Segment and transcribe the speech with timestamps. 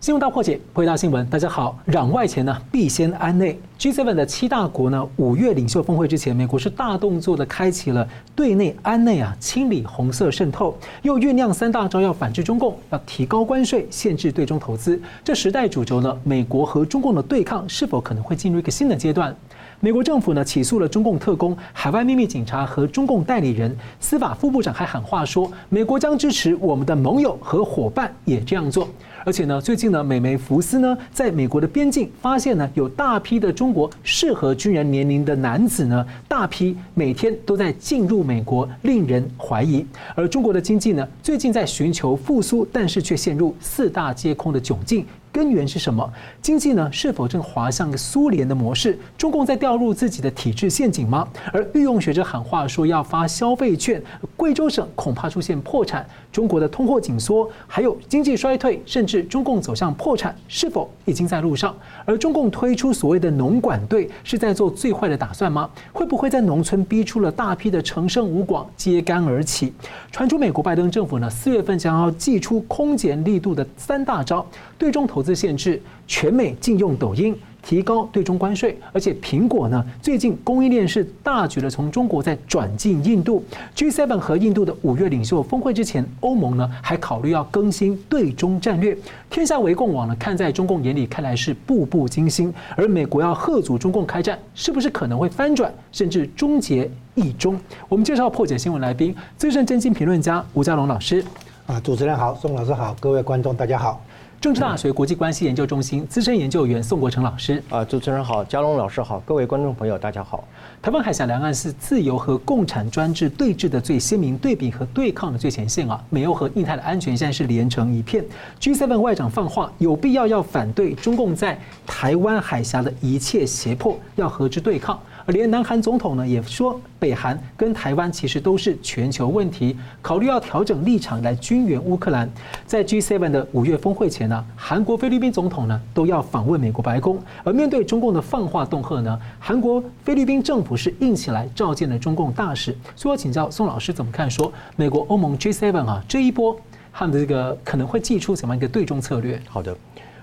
[0.00, 1.26] 新闻大破解，回答新闻。
[1.26, 3.58] 大家好，攘外前呢，必先安内。
[3.80, 15.00] G7 的七大国呢，五月领袖峰会之前，美国是大动作的开启了对内安内啊，清理红色渗透，又酝酿三大招要反制中共，要提高关税，限制对中投资。
[15.24, 19.34] 这时代主轴呢，美国和中共的对抗是否可能会进入一个新的阶段？
[19.80, 23.76] 美国政府呢，起诉了中共特工、海外秘密警察和中共代理人。
[23.98, 28.88] 司法副部长还喊话说，美国将支持我们的盟友和伙伴也这样做。
[29.28, 39.84] 而且呢，最近呢，美媒福斯呢，在美国的边境发现呢，有大批的中国适合军人年龄的男子呢，大批每天都在进入美国，令人怀疑。
[40.14, 45.04] 而中国的经济呢，最近在寻求复苏，但是却陷入四大皆空的窘境。
[45.32, 46.10] 根源是什么？
[46.40, 48.98] 经济呢，是否正滑向苏联的模式？
[49.16, 51.26] 中共在掉入自己的体制陷阱吗？
[51.52, 54.02] 而御用学者喊话说要发消费券，
[54.36, 56.06] 贵州省恐怕出现破产。
[56.30, 61.74] 中国的通货紧缩，还有经济衰退，甚至中共走向破产，是否已经在路上？
[62.04, 65.68] 而中共推出所谓的农管队，是在做最坏的打算吗？
[65.92, 69.72] 会不会在农村逼出了大批的长生无广，揭竿而起？
[70.12, 74.46] 传出美国拜登政府呢，四月份将要祭出空前力度的三大招，
[74.78, 77.36] 对中投资限制，全美禁用抖音。
[77.60, 83.44] 提高对中关税，而且苹果呢，最近供应链是大举的从中国在转进印度。
[83.76, 88.96] G7 和印度的五月领袖峰会之前，欧盟呢还考虑要更新对中战略。
[89.28, 92.54] 天下为共网呢看在中共眼里，看来是步步惊心。
[92.76, 97.58] 而美国要吓阻中共开战，是不是可能会翻转，甚至终结一中？
[97.88, 101.22] 我们介绍破解新闻来宾，资深政经评论家吴家龙老师。
[101.66, 104.00] 啊，主持人好，宋老师好，各位观众大家好。
[104.40, 110.46] 政治大学国际关系研究中心资深研究员宋国成老师啊，主持人好，嘉龙老师好，各位观众朋友大家好。
[110.80, 118.24] 台湾海峡两岸是自由和共产专制对峙的最鲜明对比和对抗的最前线啊，美欧和印太的安全现在是连成一片。
[118.60, 125.00] G7 外长放话，有必要要反对中共在台湾海峡的一切胁迫，要和之对抗。
[125.32, 132.28] 连南韩总统呢也说，北韩跟台湾其实都是全球问题，考虑要调整立场来军援乌克兰。
[132.64, 137.18] 在 G7 的五月峰会前呢，韩国、菲律宾总统呢都要访问美国白宫。
[137.44, 142.74] 而面对中共的放话恫吓呢，韩国、菲律宾政府是硬起来召见了中共大使。
[142.96, 144.30] 所以我请教宋老师怎么看？
[144.30, 146.58] 说美国、欧盟 G7 啊这一波，
[146.90, 149.38] 他们的这个可能会祭出怎么样一个对中策略？
[149.46, 149.76] 好的。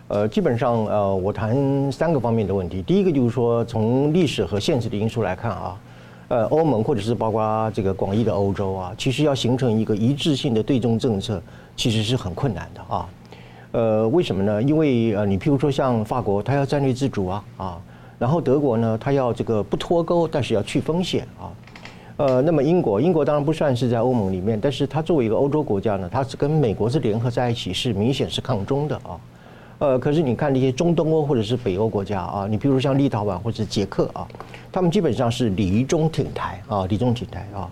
[0.08, 2.80] 呃，基本上呃，我谈三个方面的问题。
[2.84, 5.80] 第一个就是说，从历史和现实的因素来看啊，
[6.28, 11.42] 呃，欧盟或者是包括这个广义的欧洲啊，其实要形成一个一致性的对中政策，
[11.76, 13.10] 其实是很困难的啊。
[13.72, 14.62] 呃，为什么呢？
[14.62, 17.82] 因为呃，你譬如说像法国，它要战略自主啊啊，
[18.20, 21.50] 然后德国呢，它要这个不脱钩，但是要去风险啊。
[22.18, 29.20] 呃，那么英国，英国当然不算是在欧盟里面，但是它作为一个欧洲国家呢，它是跟美国是联合在一起，是明显是抗中的啊。
[29.78, 34.26] 呃，可是你看那些中东欧或者是北欧国家啊，你比如像立陶宛或者捷克啊，
[34.72, 37.70] 他们基本上是离中挺台啊，离中挺台啊，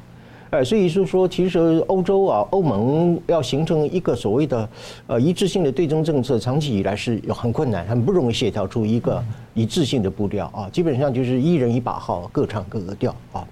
[0.49, 4.69] 呃，所以是说，其实欧洲啊，欧盟要形成一个所谓的
[5.07, 13.47] 呃一致性的对中政策，长期以来是有很困难，很不容易协调出一个一致性的步调啊，基本上就是一人一把号，各唱各个调啊。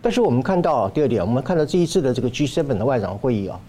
[0.00, 3.60] 但是我们看到第二点，我们看到这一次的这个 G7 的外长会议啊。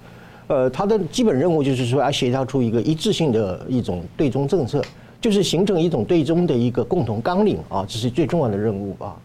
[0.51, 4.83] 呃，他的基本任务就是说，要协调出一个一致性的一种对中政策，
[5.21, 9.15] 就是形成一种对中的一个共同纲领啊，这是最重要的任务啊。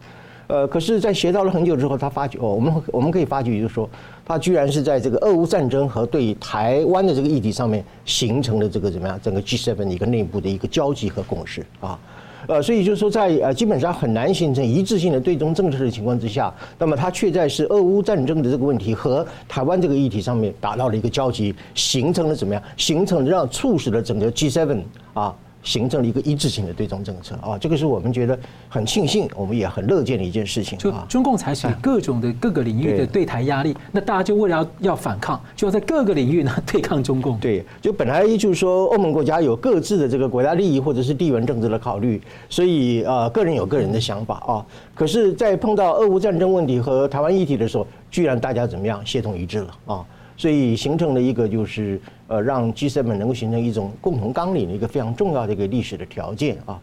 [0.47, 3.91] 呃，可是，在协调了很久之后，他发觉哦，我们我们可以发觉，就是说，
[4.25, 11.98] 他居然是在这个俄乌战争和对台湾的这个议题上面形成了这个怎么样，整个 G7 的一个内部的一个交集和共识啊。
[12.47, 22.62] 呃，所以就是说，在呃基本上很难形成一致性的对中政策的情况之下，那么它却在是俄乌战争的这个问题和台湾这个议题上面达到了一个交集，形成了怎么样？
[22.76, 24.80] 形成了让促使了整个 G7
[25.14, 25.34] 啊。
[25.66, 28.38] 形成了一个一致性的对中政策啊，这个是我们觉得
[28.69, 30.78] 很庆幸，我们也很乐见的一件事情。
[30.78, 37.37] 就中共采取各种的各个领域的对台压力，那大家就为了要要反抗，就要在各个领域呢 对抗中共。
[37.41, 44.65] 对，就本来就是说欧盟国家有各自的这个国家利益或者是地缘政治的考虑，所以呃个人有个人的想法啊。
[44.95, 50.04] 可是，在碰到俄乌战争问题和台湾议题的时候，居然大家怎么样协同一致了啊？
[50.39, 51.98] 所以形成了一个就是
[52.28, 56.81] 呃，让 G7 能够形成一种共同纲领的一个非常重要的一个历史的条件啊。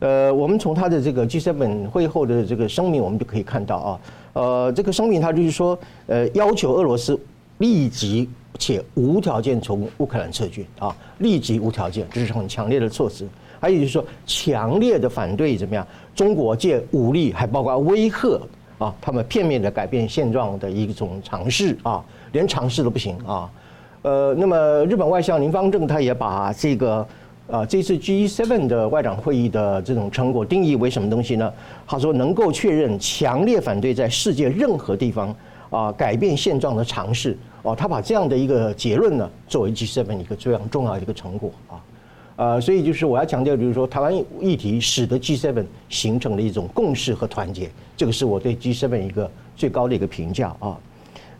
[0.00, 4.00] 呃，我们从他的这个 G7 会后的这个声明，我们就可以看到啊，
[4.32, 7.18] 呃，这个声明他就是说，呃，要求俄罗斯
[7.58, 8.28] 立即
[8.58, 13.28] 且无条件从乌克兰撤军啊，立即无条件，这是很强烈的措辞。
[13.60, 15.86] 还有就是说，强烈的反对怎么样，
[16.16, 18.40] 中国借武力，还包括威吓
[18.78, 22.04] 啊，他们片面的改变现状的一种尝试啊。
[22.32, 23.48] 连尝试都不行啊，
[24.02, 27.06] 呃，那么日本外相林芳正他也把这个
[27.46, 31.52] 呃，这次 G7 的外长会议的这种成果定义为什么东西呢？
[31.86, 35.32] 他说能够确认强烈反对在世界任何地方
[35.70, 37.38] 啊改变现状的尝试。
[37.62, 41.78] 哦，他把这样的一个结论呢，作为 G7 一个非常重要的一个成果啊。
[42.34, 50.76] 呃，所以就是我要强调，就是说台湾议题使得 G7 形成了一种共识和团结，这个是我对 G7 一个最高的一个评价啊。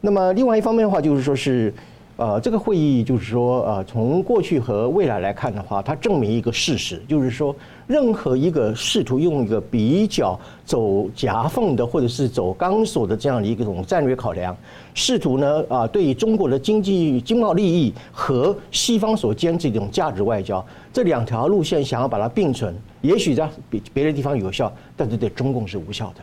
[0.00, 1.74] 那么另外一方面的话，就是说是。
[2.18, 7.56] 呃，这个会议就是说，呃，从过去和未来来看的话，它证明一个事实，就是说，
[7.86, 14.54] 任何一个试图用一个比较走夹缝的或者是走钢索的这样的一种战略考量，
[14.92, 26.22] 试图呢，啊，对于中国的经济经贸利益和西方所坚持这种价值外交这两条路线，想要把它并存，也许在别别的地方有效，但是对中共是无效的。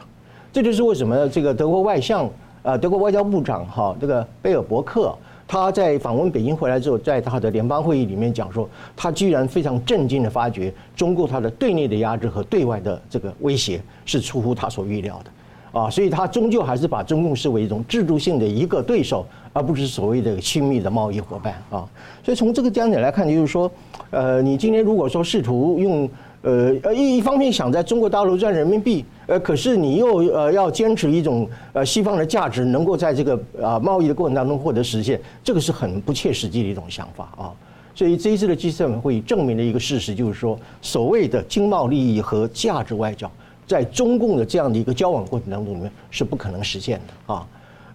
[0.54, 2.30] 这就是为什么这个德国外相，
[2.62, 5.14] 呃，德国外交部长哈，这个贝尔伯克。
[5.52, 21.90] 他在访问北京回来之后，在他的联邦会议里面讲说，他居然非常震惊的发觉，中国他的对内的压制和对外的这个威胁是出乎他所预料的，啊，所以他终究还是把中共视为一种制度性的一个对手，而不是所谓的亲密的贸易伙伴啊。
[22.24, 23.72] 所以从这个观点来看，就是说，
[24.12, 26.08] 呃，你今天如果说试图用。
[26.42, 37.52] 呃呃，一一方面想在中国大陆赚人民币，呃，可是你又呃要坚持一种呃西方的价值，能够在这个啊贸易的过程当中获得实现，这个是很不切实际的一种想法啊。
[37.94, 43.30] 所以这一次的 G7 会证明了一个事实，就是说所谓的经贸利益和价值外交，
[43.68, 47.46] 在中共的这样的一个交往过程当中里面是不可能实现的啊。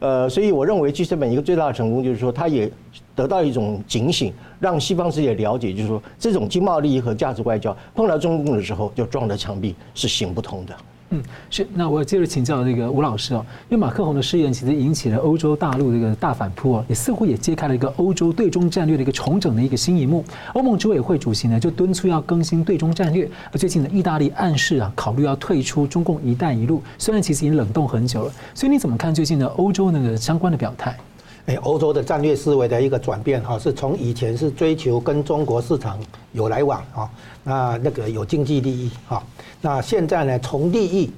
[0.05, 2.71] 呃，所以我认为 G7 一个最大的成功就是说，他也
[3.17, 4.31] 得到一种警醒，
[4.61, 10.77] 让西方世界了解，就是说这种经贸利益和价值外交碰到中共的时候，就撞到墙壁是行不通的。
[11.11, 11.67] 嗯，是。
[11.75, 20.25] 那我接着请教这个吴老师哦，因为马克宏的誓言其实引起了欧洲大陆这个大反扑哦，也似乎也揭开了一个欧洲对中战略的一个重整的一个新一幕。
[20.55, 28.33] 欧盟执委会主席呢就敦促要更新对中战略，而最近呢，意大利暗示啊考虑要退出中共“一带一路”，虽然其实已经冷冻很久了。
[28.55, 30.97] 所以你怎么看最近的欧洲那个相关的表态？
[31.47, 35.99] 哎，欧洲的战略思维的一个转变哈，是从以前是追求跟中国市场
[36.33, 37.11] 有来往啊，
[37.43, 39.23] 那那个有经济利益哈，
[39.61, 41.13] 那现在呢，从利益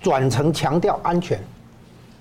[0.00, 1.38] 转成强调安全，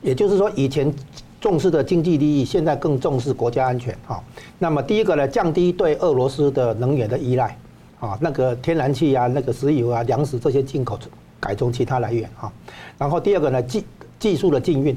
[0.02, 0.94] 也就是说以前
[1.40, 4.22] 重视的经济利益，现在更重视国家安全哈。
[4.60, 7.58] 那么第一个呢，降低对俄罗斯的能源的依赖
[8.02, 11.00] 啊，那个天然气啊，那个石油啊，粮食这些进口
[11.40, 12.52] 改从其他来源哈。
[12.98, 13.86] 然后第二个呢，技
[14.20, 14.94] 技术的禁运，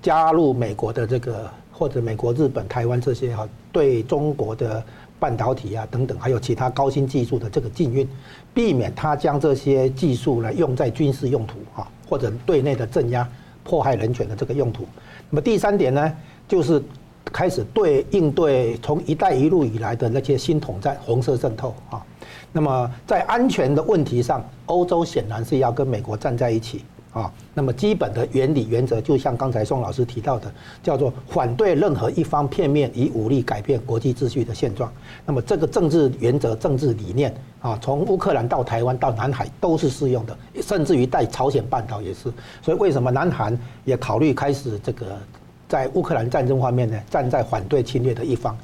[0.00, 1.50] 加入美国的这个。
[1.78, 4.82] 或者美国、日本、台湾这些哈，对中国的
[5.20, 8.08] 半导体啊等等，还有其他高新技术的这个禁运，
[8.52, 13.28] 避免他将这些技术呢用在军事用途啊，或者对内的镇压、
[13.62, 14.84] 迫害人权的这个用途。
[15.30, 16.12] 那么第三点呢，
[16.48, 16.82] 就是
[17.26, 22.04] 开始对应对从“一带一路”以来的那些新统战、红色渗透啊。
[22.50, 26.84] 那么在安全的问题上，欧洲显然是要跟美国站在一起。
[27.12, 30.52] 啊，那么基本的原理原则，就像刚才宋老师提到的，
[30.82, 34.92] 叫做反对任何一方片面以武力改变国际秩序的现状。
[35.24, 42.30] 那么这个政治原则、政治理念啊，从乌克兰到台湾到南海都是适用的，甚至于在朝鲜半岛也是。
[42.62, 45.18] 所以为什么南韩也考虑开始这个
[45.66, 48.56] 在乌克兰战争方面呢，站在反对侵略的一方？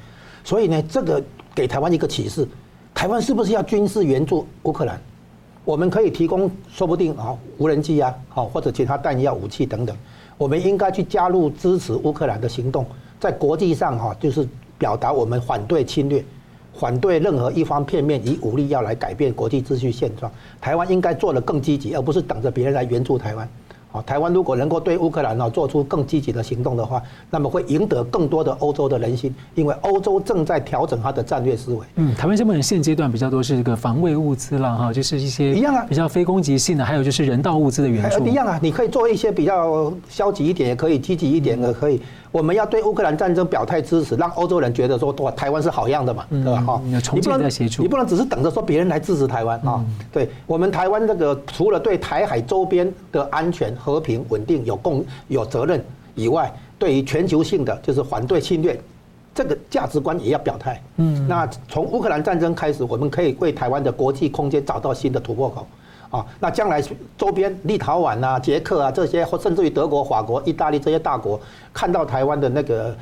[0.43, 1.21] 所以呢，这个
[1.55, 2.47] 给台湾一个启示：
[2.93, 5.01] 台湾是不是要军事援助乌克兰？
[5.65, 9.97] 我们可以提供，说不定啊，无人机啊，好或者其他弹药、武器等等，
[10.37, 12.85] 我们应该去加入支持乌克兰的行动，
[13.19, 16.23] 在国际上哈，就是表达我们反对侵略，
[16.75, 20.31] 反对任何一方片面以武力要来改变国际秩序现状。
[20.61, 23.49] 台湾应该做的更积极，而不是等着别人来援助台湾。
[24.03, 31.79] 台湾如果能够对乌克兰呢做出更积极的行动的话，那么会赢得更多的欧洲的人心，因为欧洲正在调整它的战略思维。
[31.95, 38.25] 嗯，台湾这边现阶段比较多是这个防卫物资啦，哈，就是一些一样啊，比较非攻击性的，还有就是人道物资的援助。
[38.27, 42.01] 一样啊，你可以做一些比较消极一点，也可以积极一点的，可以。
[42.35, 46.61] 我们要对乌克兰战争表态支持，让欧洲人觉得说，哇，台湾是好样的嘛，对吧？
[46.63, 46.81] 哈，
[47.13, 47.49] 你不能
[47.79, 49.81] 你不能只是等着说别人来支持台湾啊。
[50.11, 55.81] 对我们台湾这个，除了对台海周边的安全、和平、稳定有共有责任
[56.13, 58.77] 以外，对于全球性的就是反对侵略，
[59.33, 60.81] 这个价值观也要表态。
[60.97, 65.65] 嗯，那从乌克兰战争开始，我们可以为台湾的国际空间找到新的突破口。
[66.15, 66.81] 啊，那将来
[67.17, 71.39] 周边立陶宛啊、捷克啊这些，或甚至于德国、法国、意大利这些大国，
[71.73, 72.95] 看到台湾的那个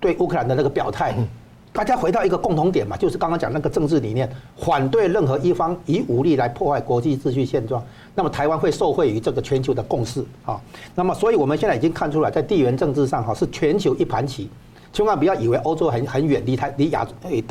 [0.00, 1.14] 对乌克兰的那个表态，
[1.72, 7.80] 大家回到一个共同点嘛，就是刚刚讲那个政治理念，反对任何一方以武力来破坏国际秩序现状。
[8.16, 10.60] 那么台湾会受惠于这个全球的共识啊。
[10.96, 14.50] 那么，所以我们现在已经看出来，在地缘政治上哈是全球一盘棋，
[14.92, 17.06] 千万不要以为欧洲很很远，离台离亚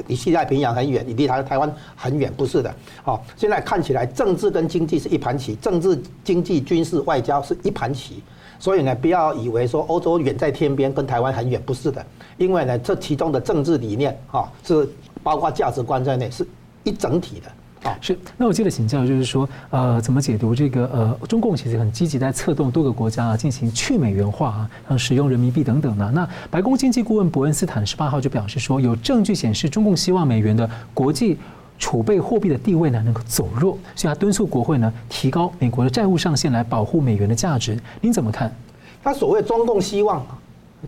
[0.07, 2.73] 离西太平洋很远，你离台台湾很远，不是的。
[3.01, 8.21] 好，现在看起来政治跟经济是一盘棋，政治、经济、军事、外交是一盘棋。
[8.59, 12.05] 所以呢，不要以为说欧洲远在天边，跟台湾很远，不是的。
[12.37, 14.85] 因为呢，这其中的政治理念啊，是
[15.23, 16.45] 包括价值观在内，是
[16.83, 17.49] 一整体的。
[17.83, 18.17] 啊，是。
[18.37, 20.85] 那我记得请教，就是说，呃，怎么解读这个？
[20.93, 26.11] 呃，中共其实很积极在策动多个国家啊，进行去美元化啊，然后使用人民币等等的。
[26.11, 31.37] 那白宫经济顾问伯恩斯坦十八号就表示说，有证据显示，中共希望美元的国际
[31.77, 37.79] 储备货币的地位呢能够走弱，所以他敦促国会呢提高美国的债务上限来保护美元的价值。
[38.01, 38.53] 您怎么看？
[39.01, 40.25] 他所谓中共希望，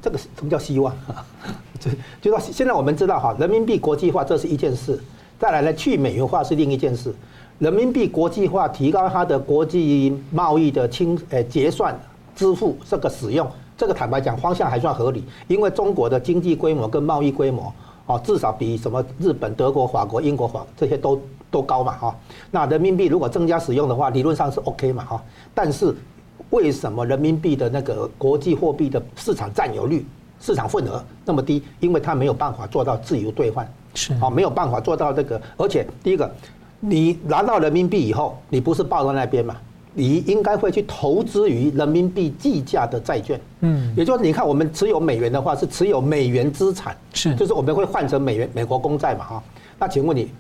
[0.02, 0.94] 这个什么叫希望？
[1.80, 1.90] 就
[2.22, 5.02] 就说现在我们知道哈，人民币国际化这是一件事。
[5.42, 7.12] 再来呢，去美元化是另一件事。
[7.58, 12.00] 人民币国际化，提高它的国际贸易的清呃结算
[12.36, 15.24] 支付这个使用，这个坦白讲方向还算合理。
[15.48, 17.74] 因为中国的经济规模跟贸易规模
[18.06, 21.20] 啊，至少比什么日本、德国、法国、英国、法这些都
[21.50, 22.16] 都高嘛哈。
[22.52, 25.24] 那人民币如果增加使用的话，理论上是 OK 嘛哈。
[25.56, 25.92] 但是
[26.52, 30.06] 为什么人民币的那个国际货币的市场占有率、
[30.40, 31.64] 市场份额那么低？
[31.80, 33.68] 因为它没有办法做到自由兑换。
[33.94, 36.30] 是啊，没有办法做到这个，而且第一个，
[36.80, 39.56] 你拿到人民币以后，你不是抱在那边嘛？
[39.94, 49.44] 你应该会去投资于人民币计价的债券，嗯，也就是你看，我们持有美元的话，是持有美元资产，是，就是我们会换成美元美国公债嘛，哈。
[49.78, 50.32] 那请问你，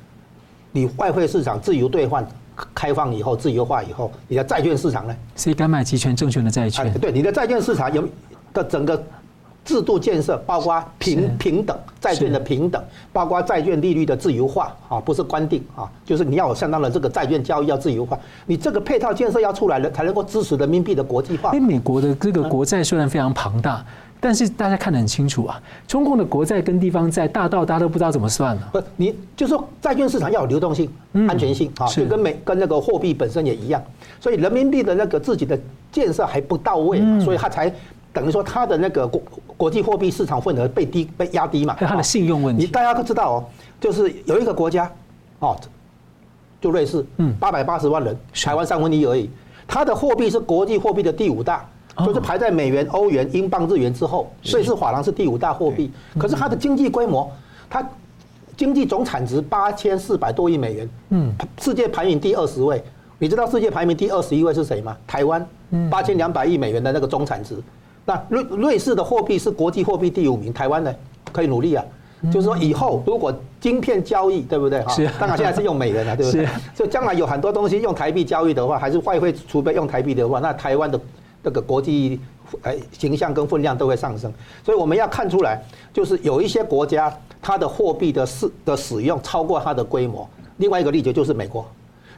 [0.71, 2.25] 你外汇市场自由兑换
[2.73, 5.13] 开放以后，自由化以后，你的债券市场呢？
[5.35, 6.93] 谁敢买集权证券的债券？
[6.93, 8.07] 对，你的债券市场有
[8.53, 9.03] 的整个。
[9.63, 21.53] 制度建设包括平平等债券的平等，包括债券利率的自由化啊，不是关定啊，就是你要有相当的这个债券交易要自由化，你这个配套建设要出来了，才能够支持人民币的国际化。
[21.53, 23.85] 因为美国的这个国债虽然非常庞大，
[24.19, 28.69] 但是大家看得很清楚啊，中共的国债跟地方债大到大家都不知道怎么算了。
[28.73, 33.79] 不，你就是说债券市场要有流动性、安全性啊，就跟美跟那个货币本身也一样，
[34.19, 35.57] 所以人民币的那个自己的
[35.91, 37.71] 建设还不到位，所以它才。
[38.13, 39.21] 等于说，它的那个国
[39.55, 41.75] 国际货币市场份额被低被压低嘛？
[41.79, 42.63] 它的信用问题。
[42.65, 43.45] 你大家都知道哦，
[43.79, 44.91] 就是有一个国家，
[45.39, 45.55] 哦，
[46.59, 49.29] 就瑞士，嗯，八百八十万人，台湾三分一而已。
[49.67, 51.65] 它的货币是国际货币的第五大，
[52.05, 54.29] 就是排在美元、欧元、英镑、日元之后。
[54.43, 55.89] 瑞士法郎是第五大货币，
[56.19, 57.31] 可是它的经济规模，
[57.69, 57.87] 它
[58.57, 62.83] 经济总产值八千四百多亿美元，嗯，世界排名第二十位。
[63.17, 64.97] 你知道世界排名第二十一位是谁吗？
[65.07, 65.47] 台湾，
[65.89, 67.55] 八千两百亿美元的那个总产值。
[68.05, 70.93] 那瑞瑞士的货币是国际货币第五名，台湾呢
[71.31, 71.83] 可以努力啊，
[72.31, 74.83] 就是说以后如果晶片交易，对不对？
[74.89, 76.47] 是，当然现在是用美元了，对不对？
[76.75, 80.99] 所以将来有很多东西用台币交易的话，还是外汇储备用台币的话，那台湾的
[81.43, 82.19] 那个国际
[82.63, 84.33] 哎形象跟分量都会上升。
[84.65, 85.61] 所以我们要看出来，
[85.93, 90.27] 就是有一些国家它的货币的使的使用超过它的规模。
[90.57, 91.65] 另外一个例子就是美国。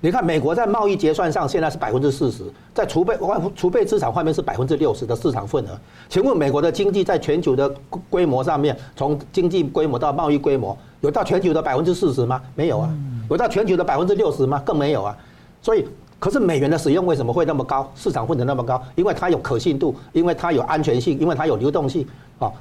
[0.06, 2.44] 你看，美国在贸易结算上现在是百分之四十，
[2.74, 5.70] 在储备外储备资产方面是百分之六十的市场份额。
[6.10, 7.74] 请问美国的经济在全球的
[8.10, 12.42] 规模上面，从经济规模到贸易规模，有到全球的百分之四十吗？
[12.54, 12.94] 没有啊。
[13.30, 14.62] 有到全球的百分之六十吗？
[14.66, 15.18] 更没有啊。
[15.62, 15.88] 所以，
[16.20, 17.90] 可是美元的使用为什么会那么高？
[17.96, 18.84] 市场份额那么高？
[18.96, 22.06] 因为它有可信度，因为它有安全性，因为它有流动性
[22.40, 22.52] 啊。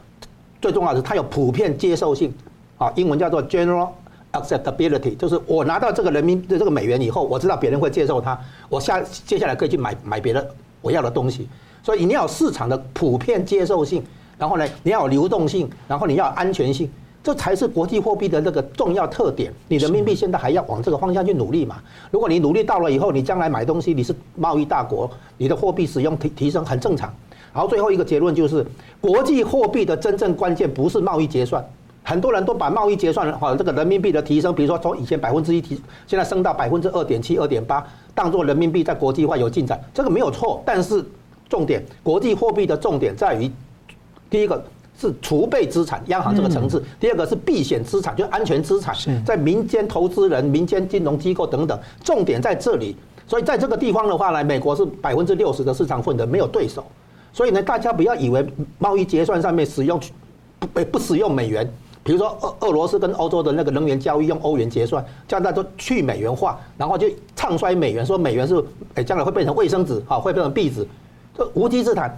[0.61, 2.32] 最重要的是它有普遍接受性
[2.78, 3.88] 啊，英文叫做 general。
[4.32, 10.46] Acceptability 就是我拿到这个人民的这个美元以后，我知道别人会接受它，我下接下来可以去买买别的
[10.80, 11.48] 我要的东西，
[11.82, 14.02] 所以你要有市场的普遍接受性，
[14.38, 16.90] 然后呢，你要有流动性，然后你要有安全性，
[17.22, 19.52] 这才是国际货币的那个重要特点。
[19.68, 21.76] 你人民币现在还要往这个方向去努力嘛？
[22.10, 27.12] 如果你努力到了以后，你将来买东西你是贸易大国，你的货币使用提提升很正常。
[27.52, 28.66] 然后最后一个结论就是，
[28.98, 31.62] 国际货币的真正关键不是贸易结算。
[32.04, 40.61] 很多人都把贸易结算哈，这个人民币的提升，比如说从以前百分之一提，现在升到百分之二点七、二点八，当做人民币在国际化有进展，这个没有错。
[40.66, 41.04] 但是
[41.49, 43.50] 重点，国际货币的重点在于，
[44.28, 44.62] 第一个
[44.99, 48.94] 是储备资产，央行这个层次；第二个是避险资产，就是安全资产，
[49.25, 52.97] 在民间投资人、民间金融机构等等，重点在这里。
[53.28, 56.85] 所以在这个地方的话呢，美国是百分之六十的市场份额没有对手。
[57.32, 58.44] 所以呢，大家不要以为
[58.78, 60.00] 贸易结算上面使用
[60.73, 61.73] 不不使用美元。
[62.04, 67.06] 比如说俄俄罗斯跟欧洲的那个能源交易用欧元结算，这样大家都去美元化，然后就
[67.37, 68.62] 唱衰美元，说美元是
[68.94, 70.85] 哎将来会变成卫生纸啊，会变成币纸，
[71.37, 72.14] 这无稽之谈。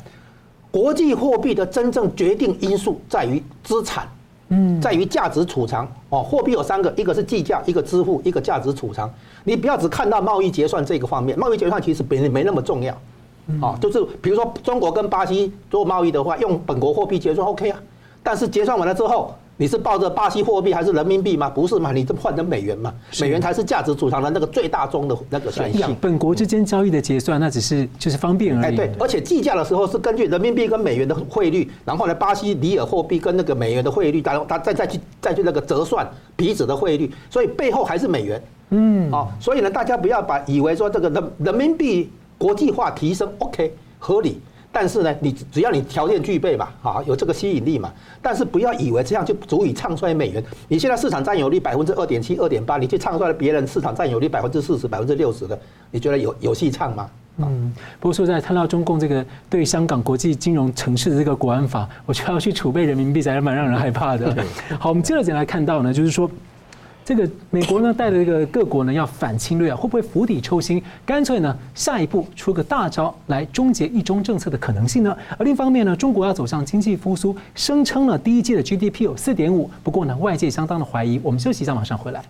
[0.70, 4.08] 国际货币的真正决定因素在于资产，
[4.48, 6.22] 嗯，在于价值储藏哦。
[6.22, 9.12] 货币有三个，一个是计价，一个支付，一个价值储藏。
[9.44, 12.94] 你不要只看到贸易结算这个方面，贸易结算其实没没那么重要，
[13.60, 17.78] 啊，就是比如说中国跟巴西做贸易的话，用本国货币结算 OK 啊。
[18.22, 19.34] 但是结算完了之后。
[19.56, 21.48] 你是抱着巴西货币还是人民币吗？
[21.48, 21.92] 不是嘛？
[21.92, 22.92] 你这换成美元嘛？
[23.20, 25.94] 美元才是价值储藏的那个最大宗的那个选项。
[26.00, 28.64] 本国之间交易的结算，那只是就是方便而已。
[28.64, 38.42] 哎，对，而且计价的时候是根据人民币跟美元的汇率，然后呢，巴西里尔货币跟那个美元的汇率，然后他再再去再去那个折算彼此的汇率，所以背后还是美元。
[38.70, 44.40] 嗯，哦，所以呢，大家不要把以为说这个人人民币国际化提升，OK，合理。
[44.74, 47.92] 但是呢，你只要你条件具备嘛，啊，有这个吸引力嘛。
[48.20, 50.42] 但是不要以为这样就足以唱衰美元。
[50.66, 55.56] 你现在市场占有率百分之二点七、二点八，你去唱衰别人市场占有率百分之四十、百分之六十的，
[55.92, 57.08] 你觉得有有戏唱吗？
[57.36, 64.36] 嗯，不过说在谈到中共这个对香港国际金融城市的这个国安法，我觉得要去储备人民币才是蛮让人害怕的。
[64.80, 66.28] 好，我们接着再来看到呢，就是说。
[67.04, 70.82] 这个美国呢带着这个各国呢要反侵略啊，会不会釜底抽薪？
[71.04, 75.14] 干脆呢下一步出个大招来终结一中政策的可能性呢？
[75.36, 81.20] 而另一方面呢，中国要走向经济复苏，声称呢第一季的 GDP 有四点五，不过呢外界相当的怀疑。
[81.22, 82.22] 我们休息一下，马上回来。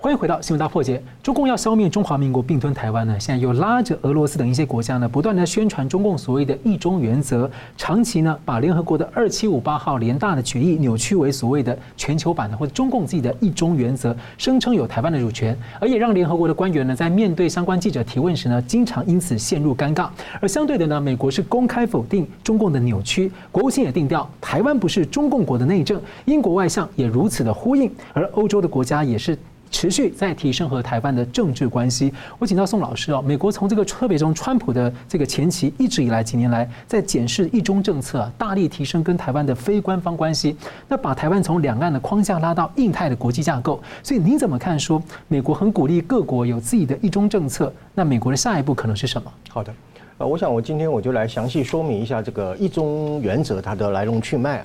[0.00, 1.02] 欢迎回到新闻大破解。
[1.24, 20.08] 中共要消灭中华民国，并吞台湾呢，现在又拉着俄罗斯等一些国家呢，不断的宣传中共所谓的一中原则，长期呢把联合国的二七五八号联大的决议扭曲为所谓的全球版的或者中共自己的一中原则，声称有台湾的主权，而也让联合国的官员呢在面对相关记者提问时呢，经常因此陷入尴尬。
[20.40, 29.36] 而相对的呢，美国是公开否定中共的扭曲，国务卿也定调台湾不是中共国的内政，英国外相也如此的呼应，而欧洲的国家也是。
[29.70, 32.12] 持续在提升和台湾的政治关系。
[32.38, 40.56] 我请教宋老师哦，美国从这个特别从川普的这个前期一直以来几年来在检视一中政策，大力提升跟台湾的非官方关系，
[40.88, 43.82] 那把台湾从两岸的框架拉到印太的国际架构。
[44.02, 44.78] 所以您怎么看？
[44.78, 49.32] 说美国很鼓励各国有自己的一中政策，那美国的下一步可能是什么？
[49.48, 49.74] 好的，
[50.18, 54.64] 呃，我想我今天我就来详细说明一下这个一中原则它的来龙去脉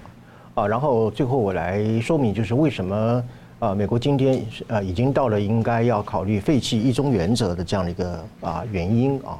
[0.53, 3.23] 啊，然后最后我来说明就是为什么。
[3.63, 9.39] 啊，美国今天呃已经到了应该要考虑废弃一中原则的这样的一个啊原因啊，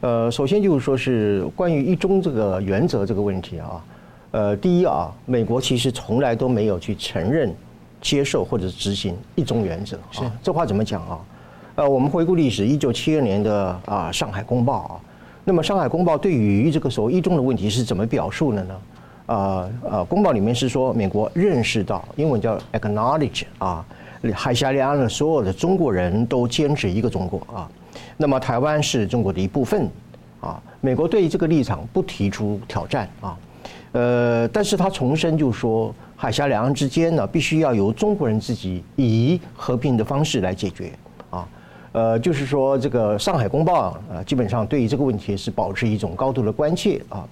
[0.00, 3.84] 呃，首先就是说是关于一中这个原则这个问题啊，
[4.32, 7.50] 呃，第一啊，美国其实从来都没有去承认、
[8.02, 9.98] 接受或者执行一中原则。
[10.10, 11.18] 是这话怎么讲啊？
[11.76, 15.00] 呃，我们回顾历史，一九七二年的啊上海公报啊，
[15.44, 18.76] 那么上海公报对于这个所谓一中的问题是怎么表述的呢？
[19.28, 23.84] 呃呃，公报里面是说，美国认识到，英文叫 acknowledge 啊，
[24.34, 27.70] 海峡两岸的所有的中国人都坚持一个中国啊，
[28.16, 29.86] 那么台湾是中国的一部分
[30.40, 33.36] 啊，美国对于这个立场不提出挑战啊，
[33.92, 40.90] 呃，但是他重申就说，海峡两岸之间呢，必须要由中国人自己以和平的方式来解决
[41.28, 41.46] 啊，
[41.92, 47.28] 呃，就是说这个上海公报啊，基本上对于这个问题是保持一种高度的关切啊。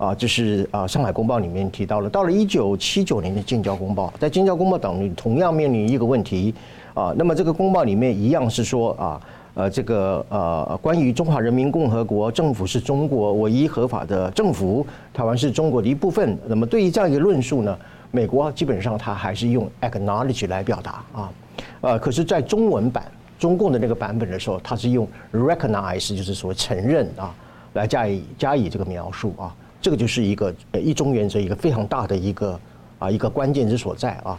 [0.00, 6.54] 啊，就是啊，《上海公报》里面提到了，到了一九七九年的《建交公报》，在《建交公报》等于同样面临一个问题
[6.94, 7.12] 啊。
[7.18, 9.20] 那么这个公报里面一样是说啊，
[9.52, 16.34] 呃，这个呃，关于中华人民共和国政府是中国唯一合法的政府，台湾是中国的一部分。
[16.46, 17.78] 那么对于这样一个论述呢，
[18.10, 21.30] 美国基本上它还是用 acknowledge 来表达啊。
[21.82, 23.04] 呃，可是，在中文版
[23.38, 27.34] 中共的那个版本的时候，它是用 recognize，就是说承认啊，
[27.74, 29.54] 来加以加以这个描述啊。
[29.80, 32.60] 这个就是一个呃一中原则一个非常大的一个
[32.98, 34.38] 啊一个关键之所在啊，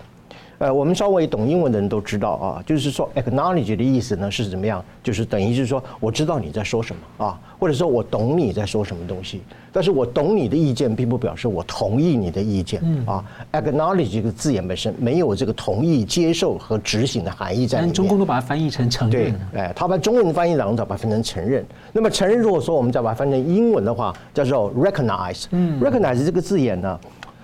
[0.62, 4.84] 呃我们稍微懂英文的人都知道啊，就是说 acknowledge 的意思呢是怎么样？
[5.04, 9.42] 就是等于是说我知道你在说什么啊，或者说我懂你在说什么东西，
[9.74, 13.26] 但是我懂你的意见并不表示我同意你的意见啊。
[13.54, 17.94] acknowledge 这个字眼本身没有这个同意、接受和执行的含义在里面。
[17.94, 19.34] 中共都把它翻译成承认。
[19.52, 21.66] 对，哎，他把中文翻译两种，把它分成承认。
[21.92, 25.46] 那么承认，如果说我们再把它翻成英文的话，叫做 recognize。
[25.50, 27.00] 嗯，recognize 这个字眼呢，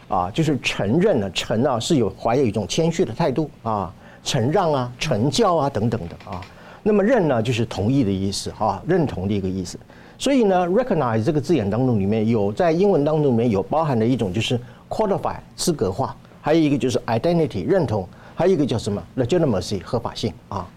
[0.07, 3.93] 啊，就是承认呢，承啊是有怀有一种谦虚的态度啊，
[4.23, 6.41] 承让啊，承教啊等等的啊。
[6.83, 9.77] 那么认呢，就是同意的意思啊，认同的一个意思。
[10.17, 20.67] 所以呢，recognize 这个字眼当中里面有在英文当中里面有包含的一种就是 qualify 资格化，还有一个就是 identity 认同，还有一个叫什么 legitimacy 合法性啊。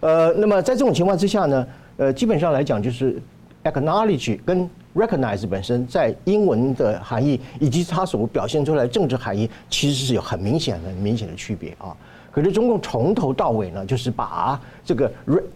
[0.00, 3.22] 呃，那么在这种情况之下呢，呃，基本上来讲就是
[3.64, 11.96] acknowledge 跟 recognize 本身在英文的含义以及它所表现出来的政治含义，其实是有很明显的、很明显的区别啊。
[12.32, 15.10] 可是中共从头到尾呢，就是把这个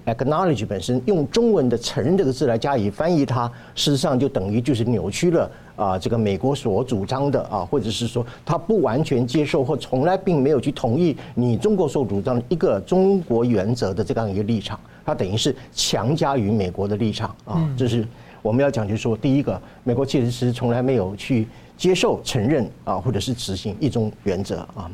[0.06, 18.04] acknowledge 本身用中文的承认这个字来加以翻译，它事实上就等于就是扭曲了啊，这个美国所主张的啊，或者是说他不完全接受或从来并没有去同意你中国所主张的一个中国原则的这样一个立场，它等于是强加于美国的立场啊，这是
[18.44, 24.90] 我们要讲就是说，第一个，美国其实是从来没有去接受、承认啊，或者是执行一中原则啊。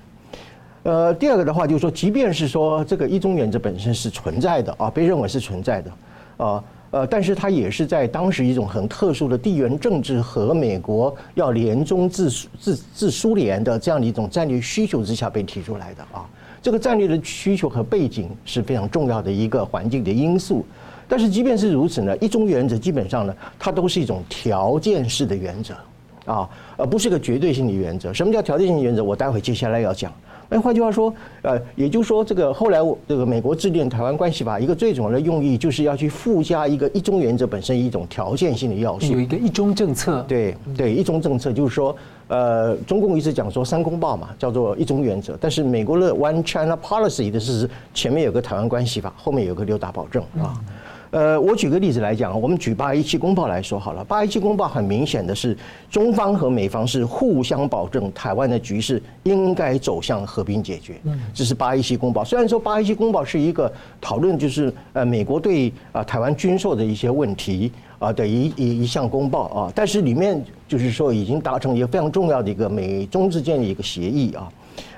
[0.84, 5.90] 呃，第二个的话就是说，即便是说这个一中原则本身是存在的啊，被认为是存在的
[6.36, 16.24] 啊，呃，但是它也是在当时一种很特殊的地缘政治和美国要联中自自自苏联的这样的一种战略需求之下被提出来的啊。
[16.62, 20.64] 这个战略的需求和背景是非常重要的一个环境的因素。
[21.10, 25.74] 但是即便是如此呢，一中原则基本上呢，它都是一种条件式的原则
[26.24, 28.12] 啊，而不是一个绝对性的原则。
[28.12, 29.02] 什么叫条件性原则？
[29.02, 30.12] 我待会接下来要讲。
[30.52, 40.24] 那换句话说，呃，也就是说，这个后来我这个美国制定台湾关系法，一个最重要的用意就是要去附加一个一中原则本身一种条件性的要素，有一个一中政策。
[40.28, 41.96] 对对，一中政策就是说，
[42.26, 50.54] 呃，中共一直讲说三公报嘛，叫做一中原则，但是美国的 One China Policy 的是前面有个台湾关系法，后面有个六大保证啊。
[50.58, 50.64] 嗯
[51.10, 54.04] 呃，我举个例子来讲，我们举八一七公报来说好了。
[54.04, 55.56] 八一七公报很明显的是，
[55.90, 61.00] 中方和美方是互相保证台湾的局势应该走向和平解决。
[61.02, 62.22] 嗯，这是八一七公报。
[62.22, 74.48] 虽然说八一七公报是一个讨论，就是呃美国对啊台湾军售的一些问题啊的一一一项公报啊，但是里面就是说已经达成一个非常重要的一个美中之间的一个协议啊。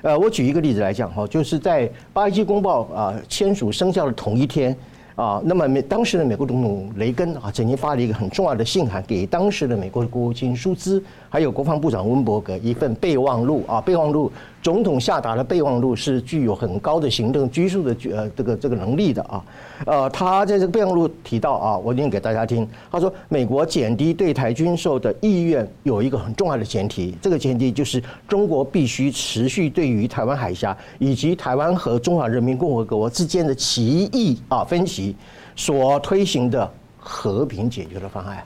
[0.03, 4.77] 呃，我举一个例子来讲哈，就是在八一七公报啊签署生效的同一天。
[5.15, 14.31] 啊，那么美当时的美国总统雷根啊，曾经发了一个很重要的信函给当时的美国的国务卿舒兹，还有国防部长温伯格一份备忘录啊，备忘录。
[14.61, 19.43] 总统下达的备忘录是具有很高的行政拘束的呃这个这个能力的啊，
[19.87, 35.15] 呃，他在这个备忘录提到啊，我念给大家听，他说美国减低对台军售的意愿有一个很重要的前提，这个前提就是中国必须持续对于台湾海峡以及台湾和中华人民共和国之间的歧义啊分歧
[35.55, 38.45] 所推行的和平解决的方案。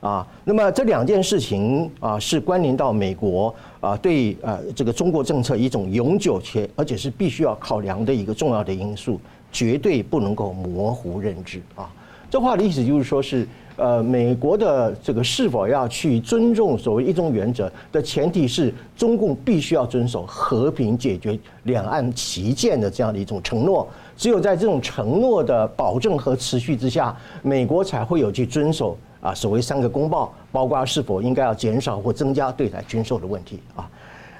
[0.00, 9.18] 啊，那么这两件事情啊，是关联到美国啊对呃这个中国政策一种永久且而且是必须要考量的一个重要的因素，
[9.50, 11.90] 绝对不能够模糊认知啊。
[12.30, 28.96] 这话的意思就是说是呃美国的这个是否要去尊重所谓一中原则的前提是中共必须要遵守和平解决两岸歧见的这样的一种承诺，只有在这种承诺的保证和持续之下，美国才会有去遵守。
[29.26, 33.90] 啊，所谓三个公报，包括是否应该要减少或增加对台军售的问题啊，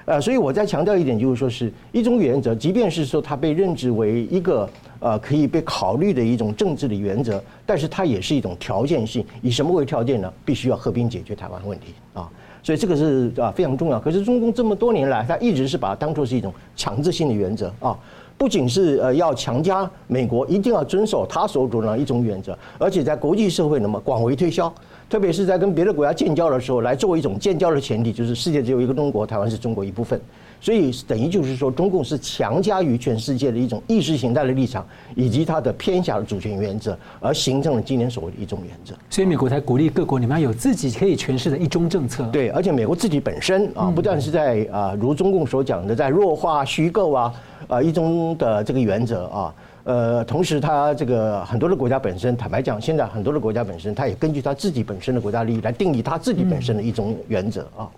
[0.05, 4.69] 呃，所以我再强调一点，就是说是一种原则，即便是说它被认知为一个
[5.01, 10.31] 呃可以被考虑的一种政治的原则，但是它也是一种条件性，以什么为条件呢？
[10.45, 12.29] 必须要和平解决台湾问题啊，
[12.63, 13.99] 所以这个是啊非常重要。
[13.99, 17.99] 可是中共这么多年来，它一直是把它当作是一种强制性的原则啊。
[18.37, 24.71] 不仅是呃要强加美国一定要遵守他所主张的一种原则，而且在国际社会那么广为推销，
[25.09, 30.21] 特别是在跟别的国家建交的时候，来作为一种建交的前提，就是世界只有一个中国，台湾是中国一部分，
[30.61, 38.93] 所以等于就是说，中共是强加于全世界的一种意识形态的立场，以及它的偏狭的主权原则，而形成了今天所谓的一种原则。
[39.09, 42.23] 所以美国才鼓励各国，你们要有自己可以诠释的一中政策。
[42.31, 47.33] 对，而且美国自己本身啊，不但是在啊，如中共所讲的，在弱化虚构啊。
[47.67, 49.53] 啊，一中的这个原则啊，
[49.83, 57.89] 呃，同时它这个很多的国家本身，坦白讲，现在很多的国家本身，它也根据它自己本身的国家利益来定义它自己本身的一种原则啊。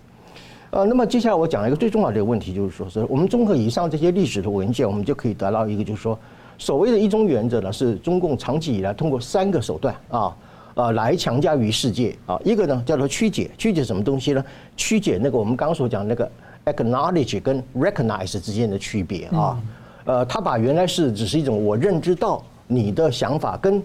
[0.70, 6.18] 呃，那么接下来我讲一个最重要的问题，就是说是我们综合以上这些历史的文件，我们就可以得到一个，就是说，
[6.58, 10.36] 所谓的一中原则呢，是中共长期以来通过三个手段啊，
[10.74, 12.40] 呃，来强加于世界啊。
[12.44, 14.44] 一个呢叫做曲解，曲解什么东西呢？
[14.76, 16.30] 曲解那个我们刚刚所讲那个。
[16.66, 19.58] Acknowledge 跟 recognize 之间的区别啊，
[20.04, 23.82] 呃，他把原来是只是一种我认知到你的想法跟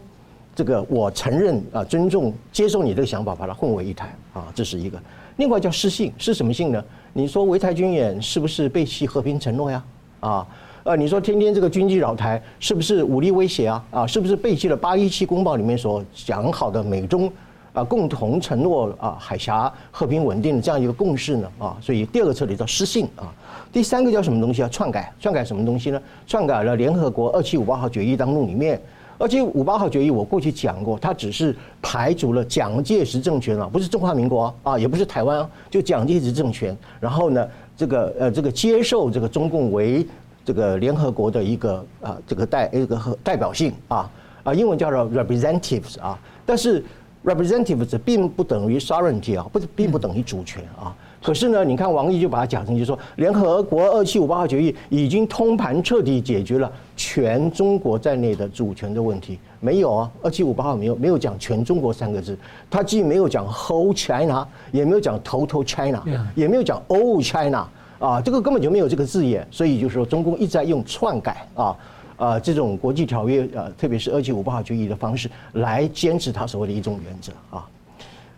[0.54, 5.02] 这个我承认啊尊重接受你这个想法，把它混为一谈啊，这是一个。
[5.38, 6.84] 另外叫失信，是什么信呢？
[7.14, 9.84] 你说维泰军演是不是背弃和平承诺呀？
[10.20, 10.48] 啊，
[10.86, 13.84] 呃，你说天天这个军机扰台是不是武力威胁啊？
[13.90, 17.28] 啊，是不是背弃了八一七公报里面所讲好的美中？
[17.74, 23.34] 啊，共同承诺啊，海峡和平稳定的这样一个共识呢啊，所以第二个策略叫失信啊。
[23.74, 24.70] 第三个叫什么东西啊？
[24.72, 26.00] 篡改，篡改什么东西呢？
[26.28, 28.80] 篡改了联合国二七五八号决议当中里面，
[29.18, 36.78] 二七五八号决议我过去讲过，它只是排除了蒋介石政权啊，不是中华民国啊，也不是台湾，就蒋介石政权。
[37.00, 40.06] 然后呢，这个呃这个接受这个中共为
[40.46, 44.10] 这个联合国的一个啊这个代一个代表性啊
[44.44, 46.82] 啊，英文叫做 representatives 啊，但是。
[47.26, 50.96] Representatives 并不等于 sovereignty 啊，不是并不等于主权啊。
[51.24, 59.40] 可是呢，你看王毅就把它讲成，就是说联合国二七五八号决议已经通盘彻底解决了全中国在内的主权的问题。
[59.60, 62.38] 没有啊，二七五八号没有没有讲全中国三个字，
[62.70, 66.04] 它既没有讲 whole China，也没有讲 total China，
[66.36, 67.68] 也没有讲 all China
[68.00, 69.48] 啊，这个根本就没有这个字眼。
[69.52, 71.76] 所以就是说，中共一直在用篡改啊
[72.18, 77.68] 啊这种国际条约啊，特别是二七五八号决议的方式来坚持他所谓的一种原则啊。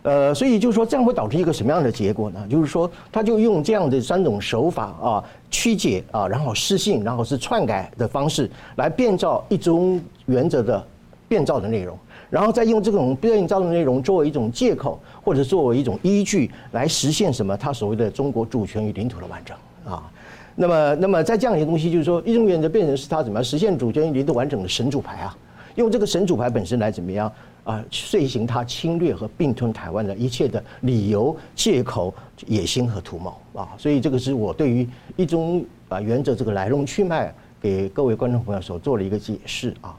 [0.04, 2.46] 呃，所以就是说，这样会导致一个什么样的结果呢？
[2.48, 10.82] 就是说，他就用这样的三种手法啊，曲解啊，然后失信，然后是篡改的方式来变造一中原则的
[11.26, 11.98] 变造的内容，
[12.30, 17.54] 然后再用这种变造的内容作为一种借口或者作为一种依据来实现什么？
[17.54, 20.10] 他所谓的中国主权与领土的完整啊。
[20.56, 25.36] 那么，那么在这样一些东西，就是说，一中原则变成是他怎么样实现主权与领土完整的神主牌啊？
[25.74, 27.30] 用这个神主牌本身来怎么样？
[27.64, 32.14] 啊，遂行他侵略和并吞台湾的一切的理由、借口、
[32.46, 33.68] 野心和图谋啊！
[33.76, 39.94] 所以这个是我对于一中啊原则这个来龙去脉，给各位观众朋友所做了一个解释啊。